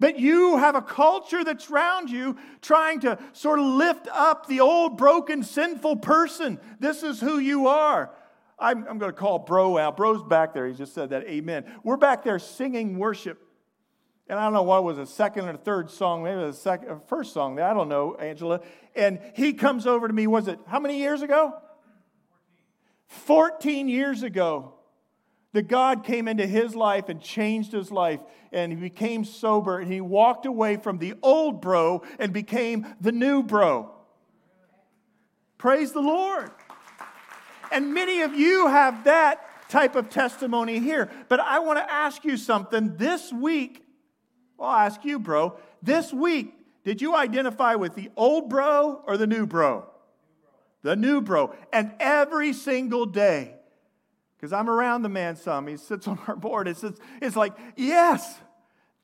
[0.00, 4.60] But you have a culture that's around you trying to sort of lift up the
[4.60, 6.60] old, broken, sinful person.
[6.78, 8.12] This is who you are.
[8.58, 9.96] I'm, I'm going to call Bro out.
[9.96, 10.66] Bro's back there.
[10.66, 11.24] He just said that.
[11.24, 11.64] Amen.
[11.82, 13.47] We're back there singing worship.
[14.28, 16.98] And I don't know what was a second or third song, maybe the second, uh,
[17.06, 17.58] first song.
[17.60, 18.60] I don't know, Angela.
[18.94, 20.26] And he comes over to me.
[20.26, 21.54] Was it how many years ago?
[23.06, 24.74] 14 years ago
[25.54, 28.20] that God came into his life and changed his life,
[28.52, 33.12] and he became sober, and he walked away from the old bro and became the
[33.12, 33.90] new bro.
[35.56, 36.50] Praise the Lord.
[37.72, 41.10] And many of you have that type of testimony here.
[41.28, 42.96] But I want to ask you something.
[42.96, 43.84] This week,
[44.58, 45.56] well, I'll ask you, bro.
[45.82, 46.52] This week,
[46.84, 49.86] did you identify with the old bro or the new bro?
[50.82, 51.54] The new bro.
[51.72, 53.54] And every single day,
[54.36, 56.68] because I'm around the man some, he sits on our board.
[56.68, 56.84] It's,
[57.22, 58.38] it's like, yes,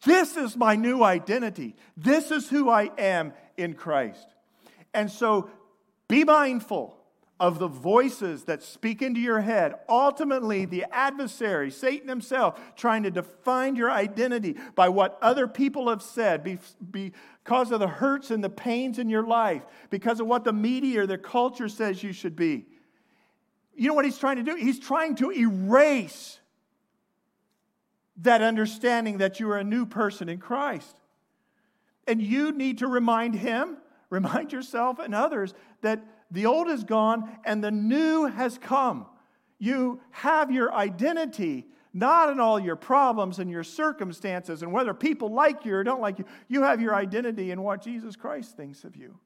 [0.04, 1.76] this is my new identity.
[1.96, 4.26] This is who I am in Christ.
[4.92, 5.50] And so
[6.08, 6.96] be mindful
[7.40, 9.74] of the voices that speak into your head.
[9.88, 16.02] Ultimately, the adversary, Satan himself, trying to define your identity by what other people have
[16.02, 16.44] said
[16.92, 21.02] because of the hurts and the pains in your life, because of what the media
[21.02, 22.66] or the culture says you should be.
[23.74, 24.54] You know what he's trying to do?
[24.54, 26.38] He's trying to erase
[28.18, 31.00] that understanding that you are a new person in Christ.
[32.06, 37.38] And you need to remind him, remind yourself and others that the old is gone
[37.44, 39.06] and the new has come.
[39.58, 45.32] You have your identity not in all your problems and your circumstances and whether people
[45.32, 46.24] like you or don't like you.
[46.48, 49.16] You have your identity in what Jesus Christ thinks of you.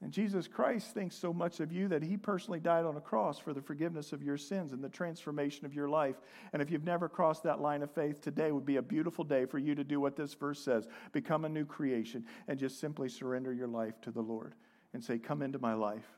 [0.00, 3.38] And Jesus Christ thinks so much of you that he personally died on a cross
[3.38, 6.16] for the forgiveness of your sins and the transformation of your life.
[6.52, 9.44] And if you've never crossed that line of faith, today would be a beautiful day
[9.44, 13.08] for you to do what this verse says become a new creation and just simply
[13.08, 14.54] surrender your life to the Lord
[14.98, 16.08] and say, Come into my life.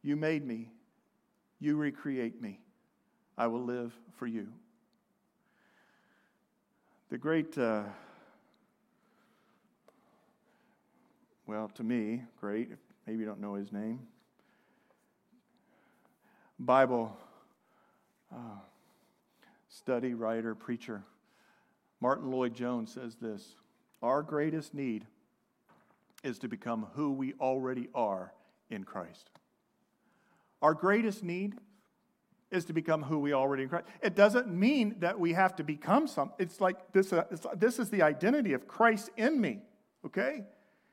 [0.00, 0.70] You made me.
[1.58, 2.60] You recreate me.
[3.36, 4.46] I will live for you.
[7.10, 7.82] The great, uh,
[11.48, 12.70] well, to me, great,
[13.08, 13.98] maybe you don't know his name,
[16.60, 17.16] Bible
[18.32, 18.60] uh,
[19.68, 21.02] study writer, preacher,
[22.00, 23.56] Martyn Lloyd-Jones says this
[24.00, 25.06] Our greatest need
[26.24, 28.32] is to become who we already are
[28.70, 29.30] in Christ.
[30.62, 31.54] Our greatest need
[32.50, 33.86] is to become who we already are in Christ.
[34.02, 36.34] It doesn't mean that we have to become something.
[36.38, 39.60] It's like this, uh, it's, this is the identity of Christ in me,
[40.06, 40.44] okay?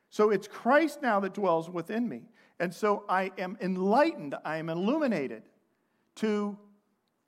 [0.10, 2.24] So it's Christ now that dwells within me.
[2.60, 5.44] And so I am enlightened, I am illuminated
[6.16, 6.58] to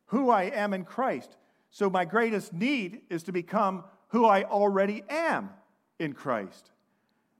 [0.07, 1.37] who I am in Christ.
[1.69, 5.49] So my greatest need is to become who I already am
[5.97, 6.72] in Christ.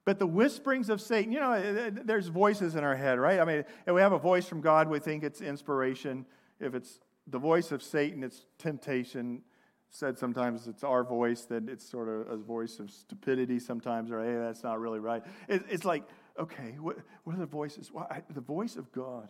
[0.06, 3.40] But the whisperings of Satan, you know, eh, eh, there's voices in our head, right?
[3.40, 6.26] I mean, if we have a voice from God, we think it's inspiration.
[6.60, 9.42] If it's the voice of Satan, it's temptation.
[9.90, 14.24] Said sometimes it's our voice, that it's sort of a voice of stupidity sometimes, or
[14.24, 15.24] hey, that's not really right.
[15.48, 16.04] it's like,
[16.38, 17.92] okay, what, what are the voices?
[17.92, 19.30] Well, I, the voice of God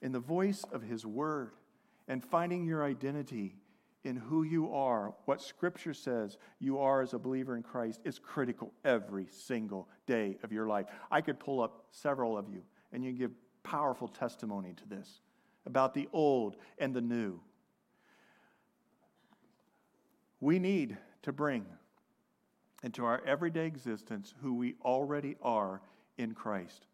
[0.00, 1.52] and the voice of His Word
[2.08, 3.56] and finding your identity
[4.04, 8.18] in who you are, what Scripture says you are as a believer in Christ, is
[8.18, 10.86] critical every single day of your life.
[11.10, 13.32] I could pull up several of you, and you give
[13.62, 15.20] powerful testimony to this
[15.66, 17.40] about the old and the new.
[20.40, 21.66] We need to bring
[22.82, 25.82] into our everyday existence who we already are
[26.16, 26.86] in Christ.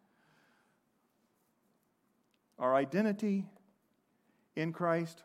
[2.58, 3.46] Our identity
[4.56, 5.22] in Christ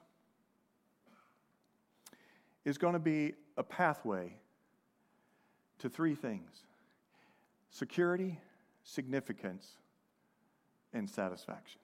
[2.66, 4.36] is going to be a pathway
[5.80, 6.64] to three things
[7.70, 8.40] security,
[8.84, 9.78] significance,
[10.94, 11.80] and satisfaction.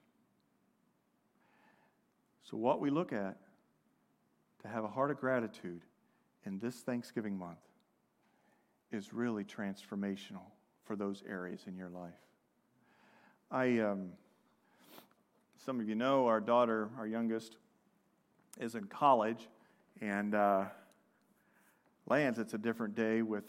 [2.42, 3.36] So, what we look at
[4.62, 5.82] to have a heart of gratitude
[6.44, 7.58] in this Thanksgiving month
[8.90, 10.46] is really transformational
[10.84, 12.10] for those areas in your life.
[13.50, 14.10] I, um,
[15.64, 17.56] some of you know, our daughter, our youngest,
[18.58, 19.48] is in college
[20.00, 20.64] and uh,
[22.06, 23.44] Lance, it's a different day with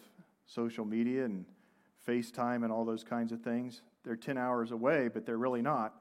[0.46, 1.46] social media and
[2.08, 3.82] FaceTime and all those kinds of things.
[4.04, 5.94] They're 10 hours away, but they're really not.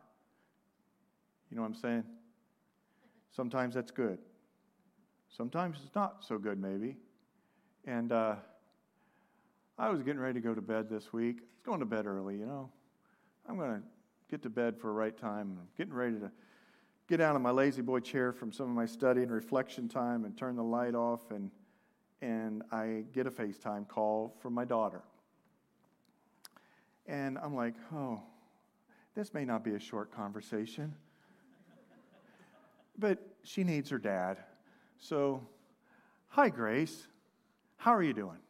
[1.51, 2.05] You know what I'm saying?
[3.31, 4.19] Sometimes that's good.
[5.29, 6.97] Sometimes it's not so good, maybe.
[7.85, 8.37] And uh,
[9.79, 11.39] I was getting ready to go to bed this week.
[11.41, 12.71] I was going to bed early, you know.
[13.49, 13.83] I'm going to
[14.31, 15.59] get to bed for a right time.
[15.61, 16.31] I'm getting ready to
[17.09, 20.37] get out of my La-Z-Boy chair from some of my study and reflection time and
[20.37, 21.51] turn the light off and
[22.21, 25.03] and I get a FaceTime call from my daughter.
[27.07, 28.21] And I'm like, "Oh,
[29.15, 30.95] this may not be a short conversation."
[32.99, 34.39] but she needs her dad.
[34.99, 35.47] So,
[36.31, 37.07] "Hi Grace.
[37.77, 38.41] How are you doing?"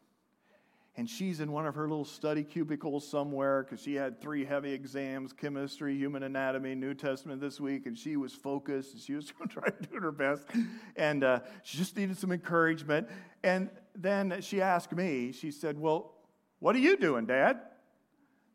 [0.99, 4.73] And she's in one of her little study cubicles somewhere because she had three heavy
[4.73, 9.31] exams chemistry, human anatomy, New Testament this week, and she was focused and she was
[9.39, 10.45] going to try to do her best.
[10.97, 13.09] And uh, she just needed some encouragement.
[13.45, 16.15] And then she asked me, she said, Well,
[16.59, 17.61] what are you doing, Dad?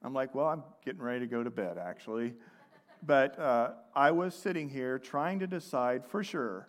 [0.04, 2.34] I'm like, Well, I'm getting ready to go to bed, actually.
[3.02, 6.68] But uh, I was sitting here trying to decide for sure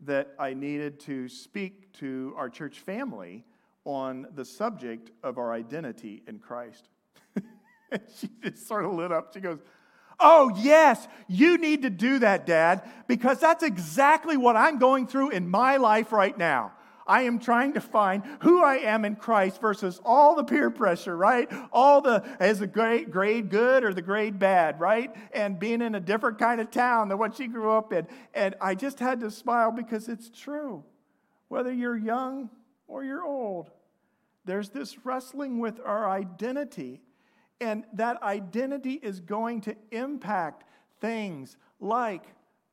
[0.00, 3.44] that I needed to speak to our church family
[3.84, 6.88] on the subject of our identity in Christ.
[8.18, 9.34] she just sort of lit up.
[9.34, 9.58] She goes,
[10.20, 15.30] Oh, yes, you need to do that, Dad, because that's exactly what I'm going through
[15.30, 16.72] in my life right now.
[17.06, 21.16] I am trying to find who I am in Christ versus all the peer pressure,
[21.16, 21.50] right?
[21.72, 25.12] All the, is the grade, grade good or the grade bad, right?
[25.32, 28.06] And being in a different kind of town than what she grew up in.
[28.32, 30.84] And I just had to smile because it's true.
[31.48, 32.50] Whether you're young
[32.92, 33.70] or you're old.
[34.44, 37.00] There's this wrestling with our identity,
[37.58, 40.64] and that identity is going to impact
[41.00, 42.24] things like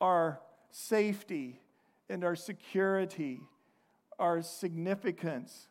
[0.01, 0.41] our
[0.71, 1.61] safety
[2.09, 3.39] and our security,
[4.19, 5.69] our significance.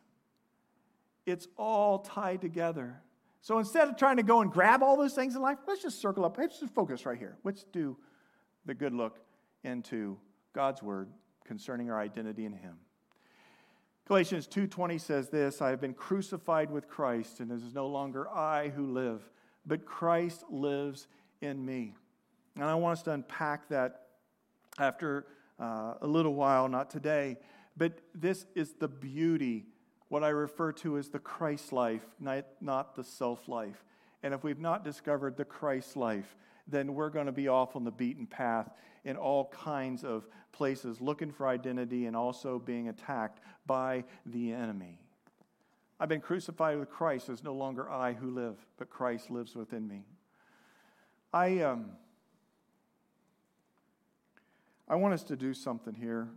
[1.27, 3.01] It's all tied together.
[3.41, 6.01] So instead of trying to go and grab all those things in life, let's just
[6.01, 6.39] circle up.
[6.39, 7.37] Let's just focus right here.
[7.43, 7.95] Let's do
[8.65, 9.19] the good look
[9.63, 10.17] into
[10.53, 11.09] God's word
[11.45, 12.77] concerning our identity in Him.
[14.09, 18.27] Galatians 2:20 says this, I have been crucified with Christ and it is no longer
[18.27, 19.29] I who live,
[19.67, 21.07] but Christ lives
[21.41, 21.93] in me.
[22.55, 24.07] And I want us to unpack that
[24.79, 25.27] after
[25.59, 27.37] uh, a little while, not today,
[27.77, 29.67] but this is the beauty,
[30.07, 33.85] what I refer to as the Christ life, not, not the self life.
[34.23, 36.35] And if we've not discovered the Christ life,
[36.67, 38.71] then we're going to be off on the beaten path
[39.05, 44.99] in all kinds of places, looking for identity and also being attacked by the enemy.
[45.99, 47.29] I've been crucified with Christ.
[47.29, 50.03] It's no longer I who live, but Christ lives within me.
[51.33, 51.91] I, um,
[54.87, 56.29] I want us to do something here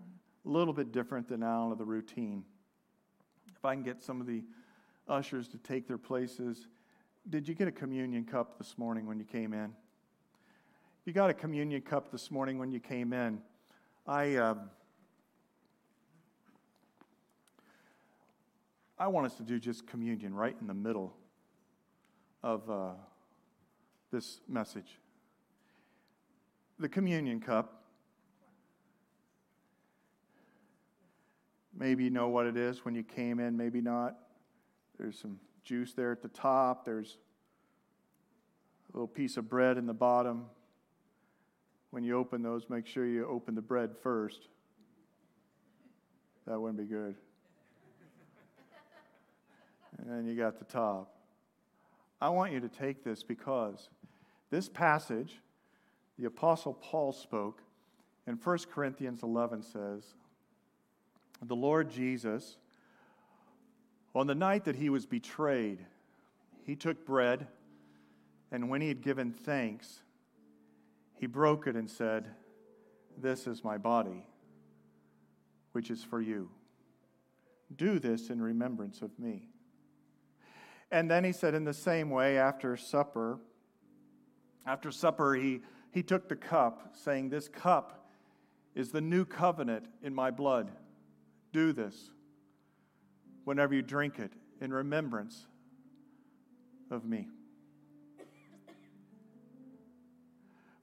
[0.45, 2.45] a little bit different than out of the routine.
[3.57, 4.43] If I can get some of the
[5.09, 6.67] ushers to take their places.
[7.29, 9.73] Did you get a communion cup this morning when you came in?
[11.05, 13.41] You got a communion cup this morning when you came in.
[14.07, 14.71] I, um,
[18.97, 21.13] I want us to do just communion right in the middle
[22.45, 22.91] of uh,
[24.13, 25.01] this message.
[26.79, 27.83] The communion cup.
[31.77, 34.19] Maybe you know what it is when you came in, maybe not.
[34.99, 37.19] There's some juice there at the top, there's
[38.89, 40.45] a little piece of bread in the bottom
[41.93, 44.49] when you open those, make sure you open the bread first.
[46.47, 47.15] That wouldn't be good.
[49.99, 51.15] and then you got the top.
[52.19, 53.91] I want you to take this because
[54.51, 55.41] this passage,
[56.19, 57.61] the Apostle Paul spoke,
[58.27, 60.15] in 1 Corinthians 11 says,
[61.43, 62.57] The Lord Jesus,
[64.15, 65.85] on the night that he was betrayed,
[66.65, 67.49] he took bread,
[68.51, 70.01] and when he had given thanks,
[71.23, 72.27] he broke it and said,
[73.17, 74.27] This is my body,
[75.71, 76.51] which is for you.
[77.77, 79.47] Do this in remembrance of me.
[80.91, 83.39] And then he said, in the same way, after supper,
[84.67, 85.61] after supper, he,
[85.93, 88.11] he took the cup, saying, This cup
[88.75, 90.73] is the new covenant in my blood.
[91.53, 92.11] Do this
[93.45, 95.47] whenever you drink it in remembrance
[96.91, 97.29] of me.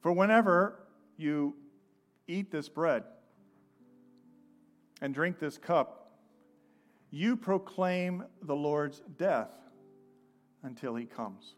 [0.01, 0.79] For whenever
[1.17, 1.55] you
[2.27, 3.03] eat this bread
[5.01, 6.11] and drink this cup,
[7.11, 9.51] you proclaim the Lord's death
[10.63, 11.55] until he comes.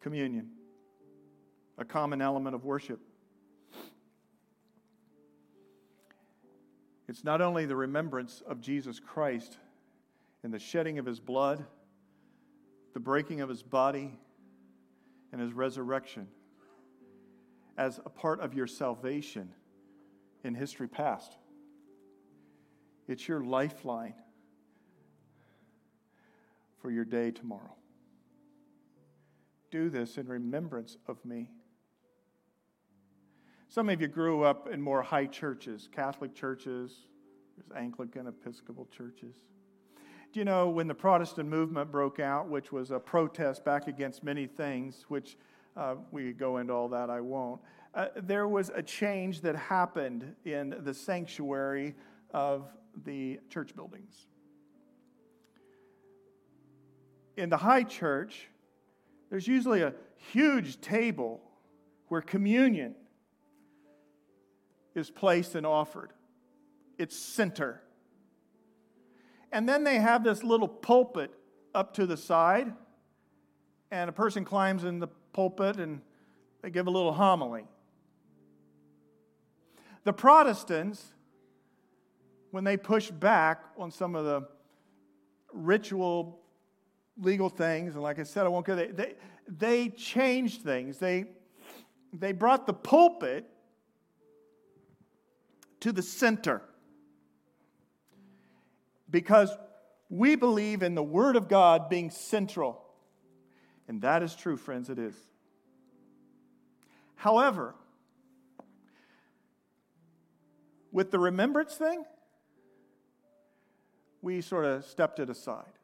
[0.00, 0.50] Communion,
[1.78, 3.00] a common element of worship.
[7.08, 9.58] It's not only the remembrance of Jesus Christ
[10.42, 11.64] and the shedding of his blood,
[12.94, 14.18] the breaking of his body,
[15.34, 16.28] and his resurrection
[17.76, 19.50] as a part of your salvation
[20.44, 21.36] in history past.
[23.08, 24.14] It's your lifeline.
[26.80, 27.74] for your day tomorrow.
[29.70, 31.50] Do this in remembrance of me.
[33.68, 37.06] Some of you grew up in more high churches, Catholic churches,
[37.56, 39.34] there's Anglican, Episcopal churches.
[40.34, 44.48] You know when the Protestant movement broke out, which was a protest back against many
[44.48, 45.36] things, which
[45.76, 47.60] uh, we could go into all that, I won't.
[47.94, 51.94] Uh, there was a change that happened in the sanctuary
[52.32, 52.66] of
[53.04, 54.26] the church buildings.
[57.36, 58.48] In the high church,
[59.30, 59.94] there's usually a
[60.32, 61.42] huge table
[62.08, 62.96] where communion
[64.96, 66.12] is placed and offered.
[66.98, 67.83] It's center.
[69.54, 71.30] And then they have this little pulpit
[71.76, 72.72] up to the side,
[73.92, 76.00] and a person climbs in the pulpit and
[76.60, 77.62] they give a little homily.
[80.02, 81.14] The Protestants,
[82.50, 84.48] when they pushed back on some of the
[85.52, 86.40] ritual
[87.16, 89.14] legal things, and like I said, I won't go there, they,
[89.46, 90.98] they changed things.
[90.98, 91.26] They,
[92.12, 93.48] they brought the pulpit
[95.78, 96.60] to the center
[99.14, 99.56] because
[100.10, 102.84] we believe in the Word of God being central.
[103.86, 105.14] And that is true, friends, it is.
[107.14, 107.76] However,
[110.90, 112.04] with the remembrance thing,
[114.20, 115.78] we sort of stepped it aside.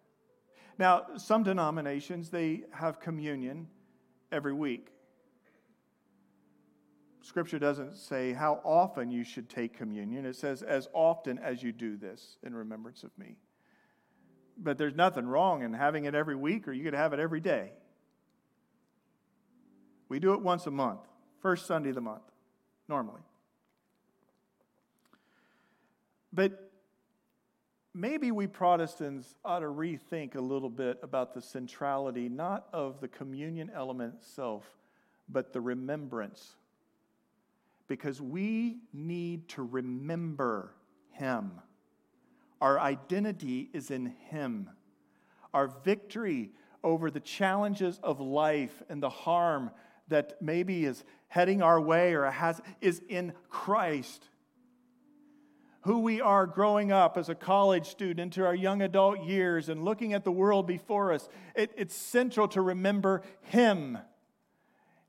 [0.77, 3.69] Now, some denominations, they have communion
[4.33, 4.89] every week.
[7.23, 10.25] Scripture doesn't say how often you should take communion.
[10.25, 13.37] It says, as often as you do this in remembrance of me.
[14.57, 17.41] But there's nothing wrong in having it every week, or you could have it every
[17.41, 17.73] day.
[20.09, 21.01] We do it once a month,
[21.41, 22.23] first Sunday of the month,
[22.89, 23.21] normally.
[26.33, 26.71] But
[27.95, 33.09] maybe we Protestants ought to rethink a little bit about the centrality, not of the
[33.09, 34.65] communion element itself,
[35.29, 36.57] but the remembrance
[37.91, 40.73] because we need to remember
[41.11, 41.51] Him.
[42.61, 44.71] Our identity is in Him.
[45.53, 46.53] Our victory
[46.85, 49.73] over the challenges of life and the harm
[50.07, 54.29] that maybe is heading our way or has is in Christ.
[55.81, 59.85] Who we are growing up as a college student into our young adult years and
[59.85, 63.99] looking at the world before us, it, it's central to remember Him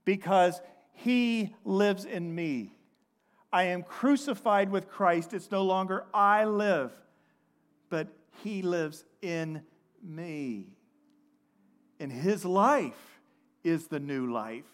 [0.04, 0.60] because
[0.94, 2.76] he lives in me.
[3.52, 5.34] I am crucified with Christ.
[5.34, 6.92] It's no longer I live,
[7.90, 8.08] but
[8.44, 9.64] He lives in
[10.02, 10.68] me.
[12.00, 13.20] And His life
[13.64, 14.66] is the new life.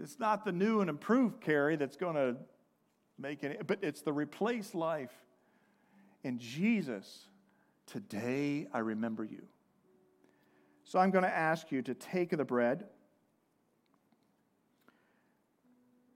[0.00, 2.36] It's not the new and improved Carrie that's going to
[3.18, 5.12] make it, but it's the replaced life.
[6.22, 7.26] And Jesus,
[7.86, 9.42] today I remember you.
[10.84, 12.84] So I'm going to ask you to take the bread.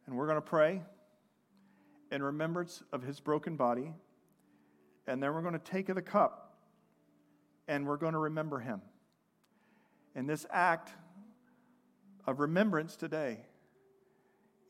[0.06, 0.82] And we're going to pray
[2.10, 3.92] in remembrance of his broken body.
[5.06, 6.56] And then we're going to take the cup
[7.66, 8.82] and we're going to remember him.
[10.14, 10.90] And this act
[12.26, 13.40] of remembrance today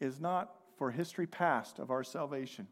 [0.00, 2.66] is not for history past of our salvation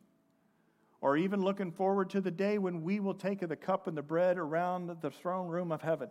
[1.01, 4.03] or even looking forward to the day when we will take the cup and the
[4.03, 6.09] bread around the throne room of heaven.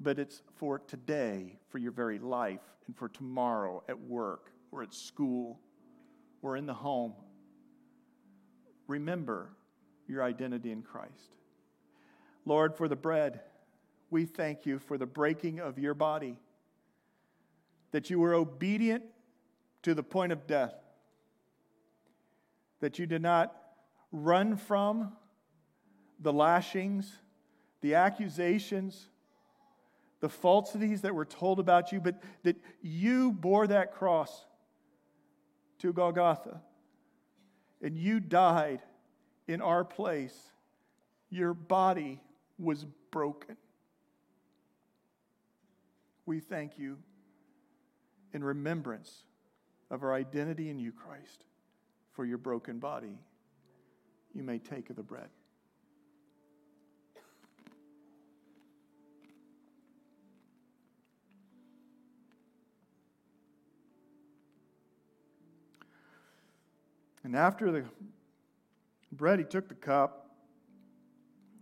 [0.00, 4.94] But it's for today, for your very life, and for tomorrow at work or at
[4.94, 5.60] school
[6.42, 7.14] or in the home.
[8.86, 9.50] Remember
[10.08, 11.36] your identity in Christ.
[12.44, 13.40] Lord, for the bread,
[14.10, 16.36] we thank you for the breaking of your body,
[17.92, 19.04] that you were obedient
[19.82, 20.74] to the point of death,
[22.80, 23.54] that you did not
[24.10, 25.12] run from
[26.18, 27.10] the lashings,
[27.80, 29.08] the accusations,
[30.20, 34.44] the falsities that were told about you, but that you bore that cross
[35.80, 36.60] to Golgotha
[37.82, 38.80] and you died
[39.48, 40.36] in our place.
[41.30, 42.20] Your body
[42.58, 43.56] was broken.
[46.26, 46.98] We thank you
[48.32, 49.24] in remembrance
[49.90, 51.44] of our identity in you, Christ,
[52.12, 53.18] for your broken body.
[54.34, 55.28] You may take of the bread.
[67.22, 67.84] And after the
[69.12, 70.30] bread, he took the cup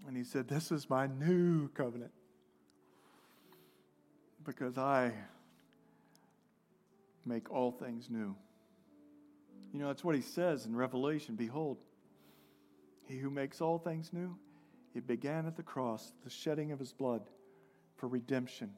[0.06, 2.12] and he said, This is my new covenant
[4.44, 5.12] because I
[7.26, 8.34] make all things new.
[9.72, 11.78] You know, that's what he says in Revelation Behold,
[13.06, 14.36] he who makes all things new,
[14.94, 17.22] It began at the cross, the shedding of his blood
[17.96, 18.70] for redemption.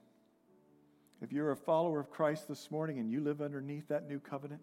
[1.23, 4.63] If you're a follower of Christ this morning and you live underneath that new covenant,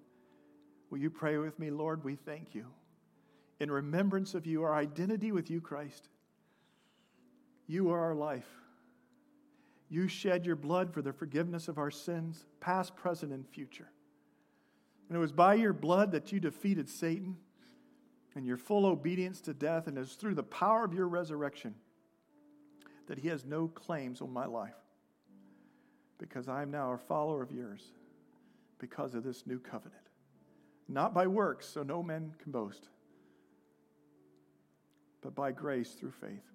[0.90, 2.04] will you pray with me, Lord?
[2.04, 2.66] We thank you.
[3.60, 6.10] In remembrance of you, our identity with you, Christ.
[7.68, 8.48] You are our life.
[9.90, 13.90] You shed your blood for the forgiveness of our sins, past, present, and future.
[15.08, 17.38] And it was by your blood that you defeated Satan
[18.36, 21.74] and your full obedience to death, and it is through the power of your resurrection
[23.08, 24.76] that he has no claims on my life.
[26.18, 27.84] Because I am now a follower of yours
[28.80, 30.07] because of this new covenant.
[30.88, 32.88] Not by works, so no man can boast,
[35.22, 36.46] but by grace through faith.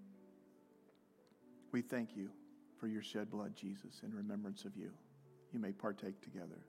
[1.70, 2.30] We thank you
[2.78, 4.90] for your shed blood, Jesus, in remembrance of you.
[5.52, 6.64] You may partake together.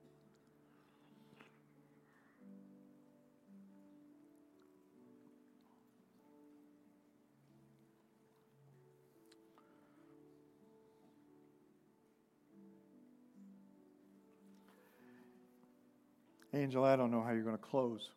[16.56, 18.12] Angel, I don't know how you're going to close.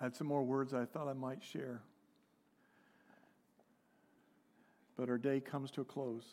[0.00, 1.82] I had some more words I thought I might share.
[4.96, 6.24] But our day comes to a close.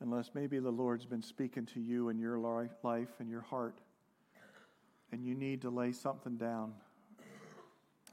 [0.00, 3.78] Unless maybe the Lord's been speaking to you in your life and your heart,
[5.12, 6.74] and you need to lay something down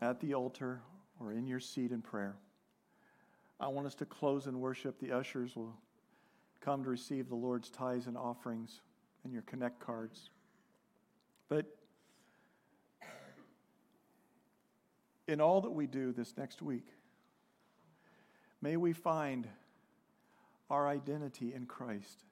[0.01, 0.81] at the altar
[1.19, 2.37] or in your seat in prayer.
[3.59, 4.99] I want us to close in worship.
[4.99, 5.75] The ushers will
[6.61, 8.79] come to receive the Lord's tithes and offerings
[9.24, 10.30] and your connect cards.
[11.47, 11.65] But
[15.28, 16.88] in all that we do this next week,
[18.61, 19.47] may we find
[20.70, 22.24] our identity in Christ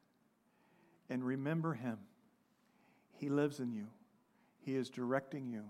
[1.09, 1.97] and remember Him.
[3.13, 3.87] He lives in you,
[4.59, 5.63] He is directing you,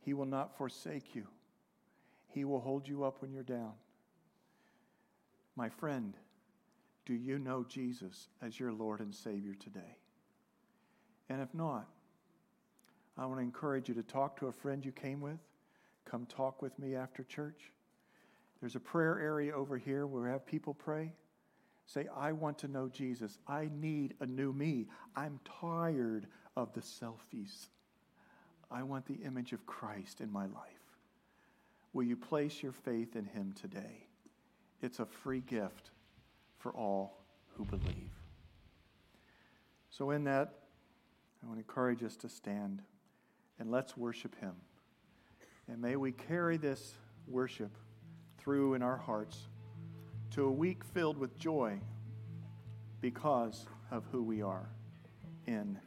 [0.00, 1.26] He will not forsake you,
[2.28, 3.72] He will hold you up when you're down.
[5.56, 6.14] My friend,
[7.06, 9.96] do you know Jesus as your Lord and Savior today?
[11.28, 11.86] And if not,
[13.18, 15.38] I want to encourage you to talk to a friend you came with.
[16.04, 17.72] Come talk with me after church.
[18.60, 21.12] There's a prayer area over here where we have people pray.
[21.86, 23.38] Say, I want to know Jesus.
[23.46, 24.86] I need a new me.
[25.14, 27.68] I'm tired of the selfies.
[28.70, 30.72] I want the image of Christ in my life.
[31.92, 34.06] Will you place your faith in Him today?
[34.82, 35.90] It's a free gift
[36.58, 37.24] for all
[37.54, 38.10] who believe.
[39.90, 40.54] So, in that,
[41.46, 42.82] I want to encourage us to stand
[43.60, 44.54] and let's worship Him.
[45.68, 46.94] And may we carry this
[47.28, 47.70] worship
[48.36, 49.46] through in our hearts
[50.32, 51.78] to a week filled with joy
[53.00, 54.68] because of who we are
[55.46, 55.78] in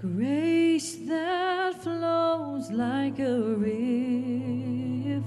[0.00, 5.22] Grace that flows like a river,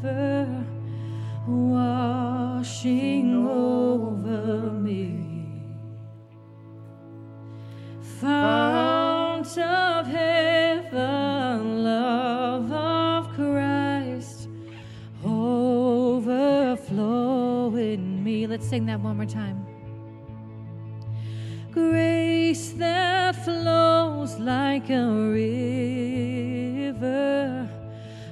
[1.48, 5.62] washing over me.
[8.20, 14.48] Fount of heaven, love of Christ,
[15.24, 16.16] overflow
[17.76, 18.48] in me.
[18.48, 19.68] Let's sing that one more time.
[24.44, 25.06] Like a
[26.92, 27.70] river,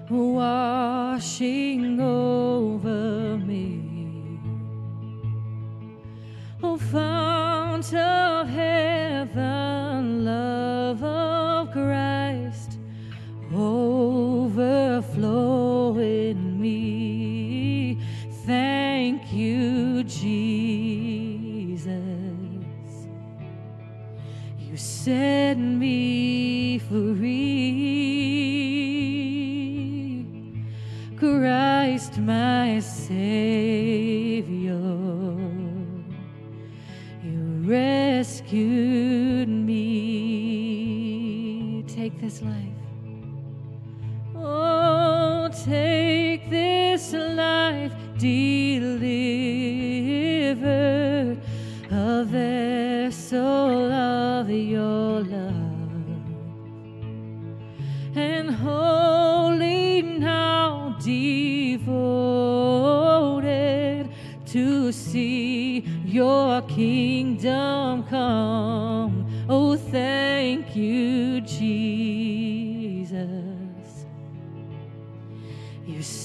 [0.09, 1.70] washing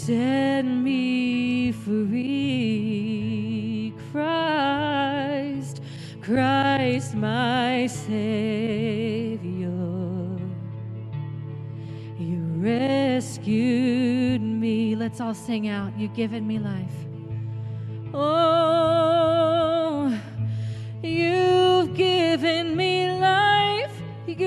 [0.06, 2.22] set me free,
[4.12, 5.82] Christ,
[6.22, 9.40] Christ, my Savior.
[12.20, 14.94] You rescued me.
[14.94, 15.98] Let's all sing out.
[15.98, 16.94] You've given me life.
[18.14, 20.16] Oh,
[21.02, 23.90] you've given me life.
[24.28, 24.38] You've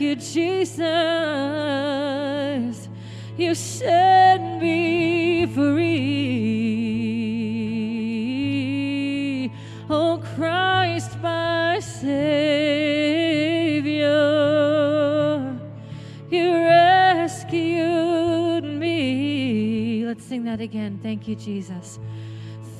[0.00, 0.78] You, Jesus.
[3.36, 5.90] You set me free.
[9.90, 12.14] Oh, Christ, my Savior.
[16.30, 20.04] You rescued me.
[20.06, 21.00] Let's sing that again.
[21.02, 21.98] Thank you, Jesus.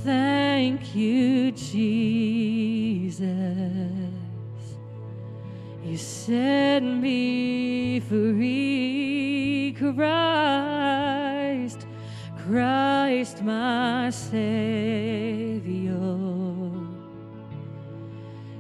[0.05, 3.58] Thank you, Jesus.
[6.29, 9.97] Set me free, Christ,
[12.45, 15.95] Christ, my Savior.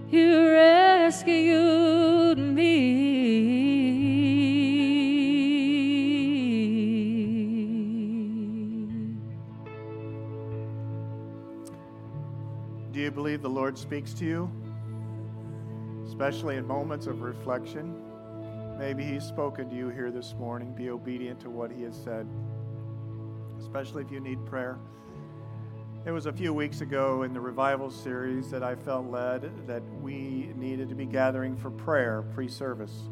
[0.08, 2.78] You rescued me.
[12.92, 14.50] Do you believe the Lord speaks to you?
[16.18, 17.94] Especially in moments of reflection.
[18.76, 20.74] Maybe He's spoken to you here this morning.
[20.74, 22.26] Be obedient to what He has said,
[23.60, 24.80] especially if you need prayer.
[26.04, 29.80] It was a few weeks ago in the revival series that I felt led that
[30.02, 33.02] we needed to be gathering for prayer pre service.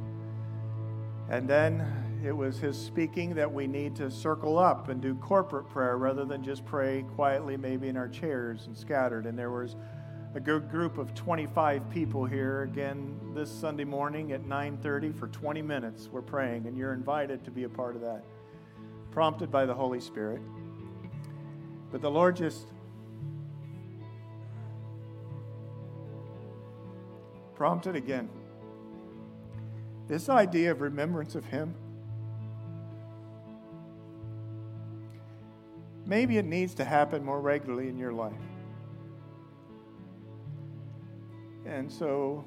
[1.29, 1.87] And then
[2.25, 6.25] it was his speaking that we need to circle up and do corporate prayer rather
[6.25, 9.27] than just pray quietly, maybe in our chairs and scattered.
[9.27, 9.77] And there was
[10.37, 15.63] a good group of 25 people here again this Sunday morning at 9:30 for 20
[15.63, 16.11] minutes.
[16.13, 18.23] We're praying, and you're invited to be a part of that,
[19.11, 20.43] prompted by the Holy Spirit.
[21.91, 22.67] But the Lord just
[27.55, 28.29] prompted again.
[30.07, 31.75] This idea of remembrance of Him.
[36.05, 38.46] Maybe it needs to happen more regularly in your life.
[41.67, 42.45] And so,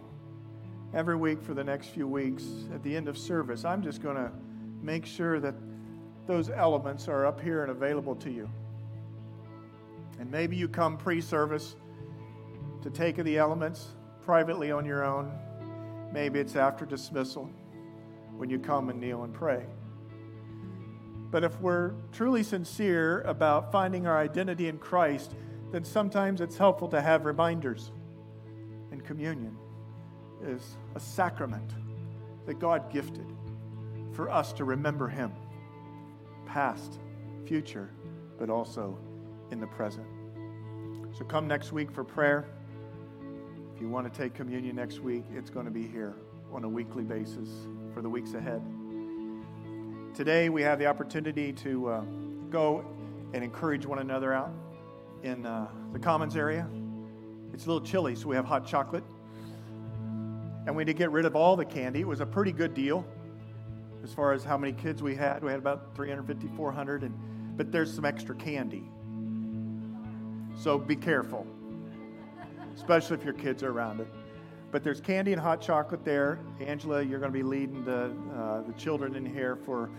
[0.93, 4.15] every week for the next few weeks, at the end of service, I'm just going
[4.15, 4.31] to
[4.81, 5.55] make sure that
[6.25, 8.49] those elements are up here and available to you.
[10.19, 11.75] And maybe you come pre service
[12.81, 13.87] to take the elements
[14.21, 15.31] privately on your own.
[16.13, 17.49] Maybe it's after dismissal
[18.37, 19.65] when you come and kneel and pray.
[21.29, 25.35] But if we're truly sincere about finding our identity in Christ,
[25.71, 27.91] then sometimes it's helpful to have reminders.
[29.09, 29.57] Communion
[30.45, 31.73] is a sacrament
[32.45, 33.25] that God gifted
[34.11, 35.31] for us to remember Him,
[36.45, 36.99] past,
[37.47, 37.89] future,
[38.37, 38.99] but also
[39.49, 40.05] in the present.
[41.17, 42.45] So come next week for prayer.
[43.73, 46.13] If you want to take communion next week, it's going to be here
[46.53, 47.49] on a weekly basis
[47.95, 48.61] for the weeks ahead.
[50.13, 52.01] Today, we have the opportunity to uh,
[52.51, 52.85] go
[53.33, 54.51] and encourage one another out
[55.23, 56.69] in uh, the commons area.
[57.59, 59.03] It's a little chilly, so we have hot chocolate.
[60.65, 61.99] And we did get rid of all the candy.
[61.99, 63.05] It was a pretty good deal
[64.01, 65.43] as far as how many kids we had.
[65.43, 68.89] We had about 350, 400, and, but there's some extra candy.
[70.57, 71.45] So be careful,
[72.77, 74.07] especially if your kids are around it.
[74.71, 76.39] But there's candy and hot chocolate there.
[76.61, 79.89] Angela, you're going to be leading the, uh, the children in here for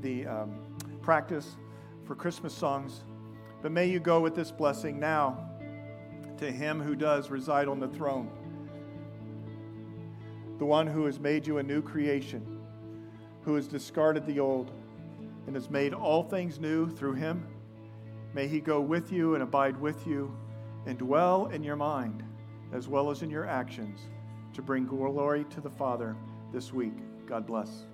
[0.00, 0.54] the um,
[1.02, 1.56] practice
[2.06, 3.04] for Christmas songs.
[3.60, 5.49] But may you go with this blessing now
[6.40, 8.30] to him who does reside on the throne,
[10.58, 12.60] the one who has made you a new creation,
[13.42, 14.72] who has discarded the old
[15.46, 17.46] and has made all things new through him.
[18.34, 20.34] May he go with you and abide with you
[20.86, 22.22] and dwell in your mind
[22.72, 24.00] as well as in your actions
[24.54, 26.16] to bring glory to the Father
[26.52, 26.94] this week.
[27.26, 27.86] God bless.